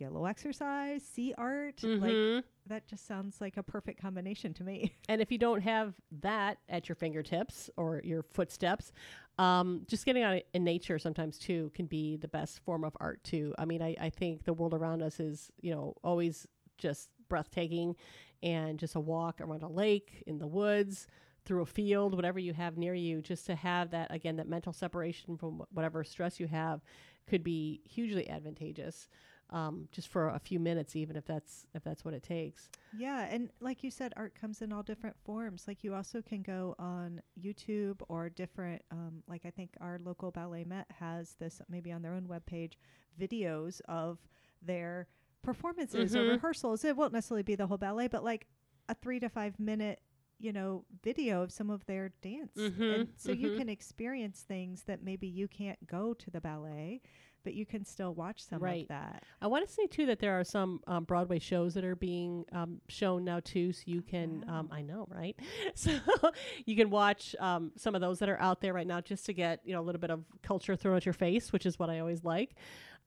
get 0.00 0.10
a 0.10 0.12
little 0.12 0.26
exercise, 0.26 1.02
see 1.04 1.34
art. 1.38 1.82
Like 2.00 2.18
Mhm. 2.18 2.42
that 2.66 2.86
just 2.86 3.06
sounds 3.06 3.40
like 3.40 3.56
a 3.56 3.62
perfect 3.62 4.00
combination 4.00 4.52
to 4.54 4.64
me. 4.64 4.94
And 5.08 5.20
if 5.20 5.30
you 5.32 5.38
don't 5.38 5.60
have 5.62 5.94
that 6.20 6.58
at 6.68 6.88
your 6.88 6.96
fingertips 6.96 7.68
or 7.76 8.00
your 8.04 8.22
footsteps, 8.22 8.92
um, 9.38 9.82
just 9.88 10.04
getting 10.06 10.22
out 10.22 10.40
in 10.54 10.64
nature 10.64 10.98
sometimes 10.98 11.38
too 11.38 11.70
can 11.74 11.86
be 11.86 12.16
the 12.16 12.28
best 12.28 12.60
form 12.64 12.84
of 12.84 12.96
art 13.00 13.22
too. 13.24 13.54
I 13.58 13.64
mean, 13.64 13.82
I, 13.82 13.96
I 14.00 14.10
think 14.10 14.44
the 14.44 14.52
world 14.52 14.74
around 14.74 15.02
us 15.02 15.20
is, 15.20 15.50
you 15.60 15.72
know, 15.74 15.94
always 16.04 16.46
just 16.78 17.10
breathtaking 17.28 17.96
and 18.42 18.78
just 18.78 18.94
a 18.94 19.00
walk 19.00 19.40
around 19.40 19.62
a 19.62 19.68
lake, 19.68 20.22
in 20.26 20.38
the 20.38 20.46
woods, 20.46 21.06
through 21.44 21.62
a 21.62 21.66
field, 21.66 22.14
whatever 22.14 22.38
you 22.38 22.52
have 22.52 22.76
near 22.76 22.94
you, 22.94 23.20
just 23.22 23.46
to 23.46 23.54
have 23.56 23.90
that, 23.90 24.14
again, 24.14 24.36
that 24.36 24.48
mental 24.48 24.72
separation 24.72 25.36
from 25.36 25.62
whatever 25.72 26.04
stress 26.04 26.38
you 26.40 26.46
have 26.46 26.80
could 27.26 27.42
be 27.42 27.80
hugely 27.88 28.28
advantageous. 28.28 29.08
Um, 29.52 29.88
just 29.90 30.08
for 30.08 30.28
a 30.28 30.38
few 30.38 30.60
minutes, 30.60 30.94
even 30.94 31.16
if 31.16 31.24
that's 31.26 31.66
if 31.74 31.82
that's 31.82 32.04
what 32.04 32.14
it 32.14 32.22
takes. 32.22 32.68
Yeah, 32.92 33.26
and 33.30 33.50
like 33.60 33.82
you 33.82 33.90
said, 33.90 34.12
art 34.16 34.34
comes 34.40 34.62
in 34.62 34.72
all 34.72 34.82
different 34.84 35.16
forms. 35.24 35.64
Like 35.66 35.82
you 35.84 35.94
also 35.94 36.22
can 36.22 36.42
go 36.42 36.74
on 36.78 37.20
YouTube 37.40 38.00
or 38.08 38.28
different, 38.28 38.82
um, 38.92 39.22
like 39.28 39.42
I 39.44 39.50
think 39.50 39.70
our 39.80 39.98
local 40.04 40.30
BalletMet 40.32 40.84
has 40.98 41.34
this 41.40 41.60
maybe 41.68 41.90
on 41.92 42.02
their 42.02 42.12
own 42.14 42.26
webpage, 42.28 42.74
videos 43.20 43.80
of 43.88 44.18
their 44.62 45.08
performances 45.42 46.14
or 46.16 46.20
Mhm. 46.24 46.28
rehearsals. 46.34 46.84
It 46.84 46.96
won't 46.96 47.12
necessarily 47.12 47.42
be 47.42 47.54
the 47.56 47.66
whole 47.66 47.78
ballet, 47.78 48.08
but 48.08 48.22
like 48.24 48.46
a 48.88 48.94
three 48.94 49.18
to 49.20 49.28
five 49.28 49.58
minute, 49.58 50.00
you 50.38 50.52
know, 50.52 50.84
video 51.02 51.42
of 51.42 51.52
some 51.52 51.70
of 51.70 51.84
their 51.86 52.10
dance. 52.22 52.56
Mhm, 52.56 52.92
And 52.94 53.08
so 53.16 53.30
you 53.32 53.50
mhm. 53.50 53.56
can 53.56 53.68
experience 53.68 54.42
things 54.42 54.82
that 54.84 55.02
maybe 55.02 55.26
you 55.28 55.48
can't 55.48 55.86
go 55.86 56.12
to 56.14 56.30
the 56.30 56.40
ballet, 56.40 57.02
but 57.44 57.54
you 57.54 57.64
can 57.66 57.84
still 57.84 58.14
watch 58.14 58.44
some 58.44 58.60
Right. 58.62 58.82
of 58.82 58.88
that. 58.88 59.22
I 59.40 59.46
want 59.46 59.66
to 59.66 59.72
say 59.72 59.86
too 59.86 60.06
that 60.06 60.18
there 60.20 60.38
are 60.38 60.44
some 60.44 60.80
um, 60.86 61.04
Broadway 61.04 61.38
shows 61.38 61.74
that 61.74 61.84
are 61.84 61.96
being 61.96 62.44
um, 62.52 62.80
shown 62.88 63.24
now 63.24 63.40
too, 63.40 63.72
so 63.72 63.82
you 63.86 64.02
can. 64.02 64.44
Um, 64.48 64.68
I 64.72 64.82
know, 64.82 65.06
right? 65.10 65.36
So 65.74 65.92
you 66.66 66.76
can 66.76 66.90
watch 66.90 67.34
um, 67.38 67.72
some 67.76 67.94
of 67.94 68.00
those 68.00 68.18
that 68.18 68.28
are 68.28 68.40
out 68.40 68.60
there 68.60 68.72
right 68.74 68.86
now, 68.86 69.00
just 69.00 69.26
to 69.26 69.32
get 69.32 69.60
you 69.64 69.72
know 69.72 69.80
a 69.80 69.86
little 69.86 70.00
bit 70.00 70.10
of 70.10 70.24
culture 70.42 70.76
thrown 70.76 70.96
at 70.96 71.06
your 71.06 71.12
face, 71.12 71.52
which 71.52 71.66
is 71.66 71.78
what 71.78 71.88
I 71.90 72.00
always 72.00 72.24
like. 72.24 72.54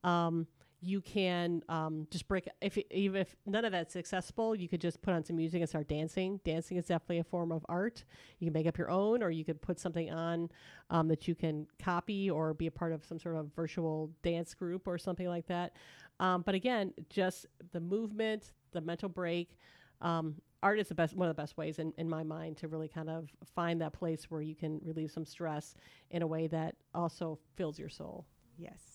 Um, 0.04 0.48
you 0.84 1.00
can 1.00 1.64
um, 1.70 2.08
just 2.12 2.28
break 2.28 2.48
if 2.62 2.78
even 2.92 3.22
if 3.22 3.36
none 3.46 3.64
of 3.64 3.72
that's 3.72 3.96
accessible, 3.96 4.54
you 4.54 4.68
could 4.68 4.82
just 4.82 5.02
put 5.02 5.14
on 5.14 5.24
some 5.24 5.38
music 5.38 5.62
and 5.62 5.70
start 5.70 5.88
dancing. 5.88 6.42
Dancing 6.44 6.78
is 6.78 6.86
definitely 6.86 7.20
a 7.20 7.24
form 7.24 7.52
of 7.52 7.66
art. 7.70 8.04
You 8.40 8.48
can 8.48 8.54
make 8.54 8.68
up 8.68 8.78
your 8.78 8.90
own, 8.90 9.24
or 9.24 9.32
you 9.32 9.46
could 9.46 9.62
put 9.62 9.80
something 9.80 10.12
on 10.12 10.50
um, 10.90 11.08
that 11.08 11.28
you 11.28 11.36
can 11.36 11.68
copy 11.82 12.30
or 12.30 12.54
be 12.54 12.68
a 12.68 12.72
part 12.72 12.92
of 12.92 13.06
some 13.06 13.18
sort 13.18 13.38
of 13.38 13.48
virtual 13.56 14.12
dance 14.24 14.54
group 14.54 14.88
or 14.88 14.98
something 14.98 15.28
like 15.28 15.48
that. 15.48 15.74
Um, 16.20 16.42
but 16.42 16.54
again, 16.54 16.94
just 17.10 17.46
the 17.72 17.80
movement, 17.80 18.52
the 18.74 18.82
mental 18.82 19.10
break. 19.10 19.58
Um, 20.02 20.36
art 20.62 20.80
is 20.80 20.90
the 20.90 20.96
best, 20.96 21.16
one 21.16 21.30
of 21.30 21.36
the 21.36 21.42
best 21.42 21.58
ways 21.58 21.80
in, 21.80 21.94
in 21.98 22.10
my 22.10 22.24
mind 22.24 22.58
to 22.58 22.68
really 22.68 22.90
kind 22.90 23.10
of 23.10 23.30
find 23.56 23.80
that 23.82 23.94
place 23.94 24.30
where 24.30 24.42
you 24.42 24.56
can 24.56 24.82
relieve 24.84 25.12
some 25.12 25.26
stress 25.26 25.76
in 26.12 26.22
a 26.22 26.28
way 26.28 26.48
that 26.48 26.76
also 26.94 27.40
fills 27.56 27.80
your 27.80 27.90
soul. 27.90 28.26
Yes. 28.58 28.93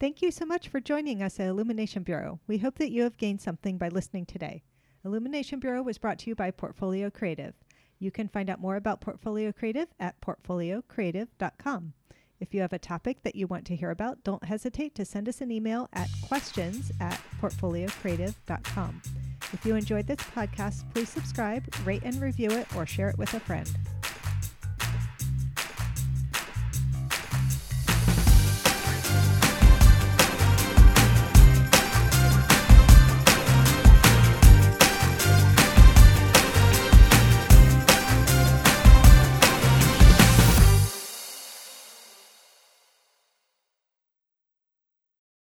Thank 0.00 0.22
you 0.22 0.30
so 0.30 0.46
much 0.46 0.68
for 0.68 0.78
joining 0.78 1.22
us 1.22 1.40
at 1.40 1.48
Illumination 1.48 2.04
Bureau. 2.04 2.38
We 2.46 2.58
hope 2.58 2.78
that 2.78 2.92
you 2.92 3.02
have 3.02 3.16
gained 3.16 3.40
something 3.40 3.78
by 3.78 3.88
listening 3.88 4.26
today. 4.26 4.62
Illumination 5.04 5.58
Bureau 5.58 5.82
was 5.82 5.98
brought 5.98 6.20
to 6.20 6.30
you 6.30 6.36
by 6.36 6.52
Portfolio 6.52 7.10
Creative. 7.10 7.54
You 7.98 8.12
can 8.12 8.28
find 8.28 8.48
out 8.48 8.60
more 8.60 8.76
about 8.76 9.00
Portfolio 9.00 9.50
Creative 9.50 9.88
at 9.98 10.20
portfoliocreative.com. 10.20 11.94
If 12.38 12.54
you 12.54 12.60
have 12.60 12.72
a 12.72 12.78
topic 12.78 13.24
that 13.24 13.34
you 13.34 13.48
want 13.48 13.64
to 13.66 13.74
hear 13.74 13.90
about, 13.90 14.22
don't 14.22 14.44
hesitate 14.44 14.94
to 14.94 15.04
send 15.04 15.28
us 15.28 15.40
an 15.40 15.50
email 15.50 15.88
at 15.92 16.08
questions 16.28 16.92
at 17.00 17.20
portfoliocreative.com. 17.40 19.02
If 19.52 19.66
you 19.66 19.74
enjoyed 19.74 20.06
this 20.06 20.18
podcast, 20.18 20.84
please 20.94 21.08
subscribe, 21.08 21.64
rate 21.84 22.02
and 22.04 22.20
review 22.20 22.50
it, 22.50 22.68
or 22.76 22.86
share 22.86 23.08
it 23.08 23.18
with 23.18 23.34
a 23.34 23.40
friend. 23.40 23.68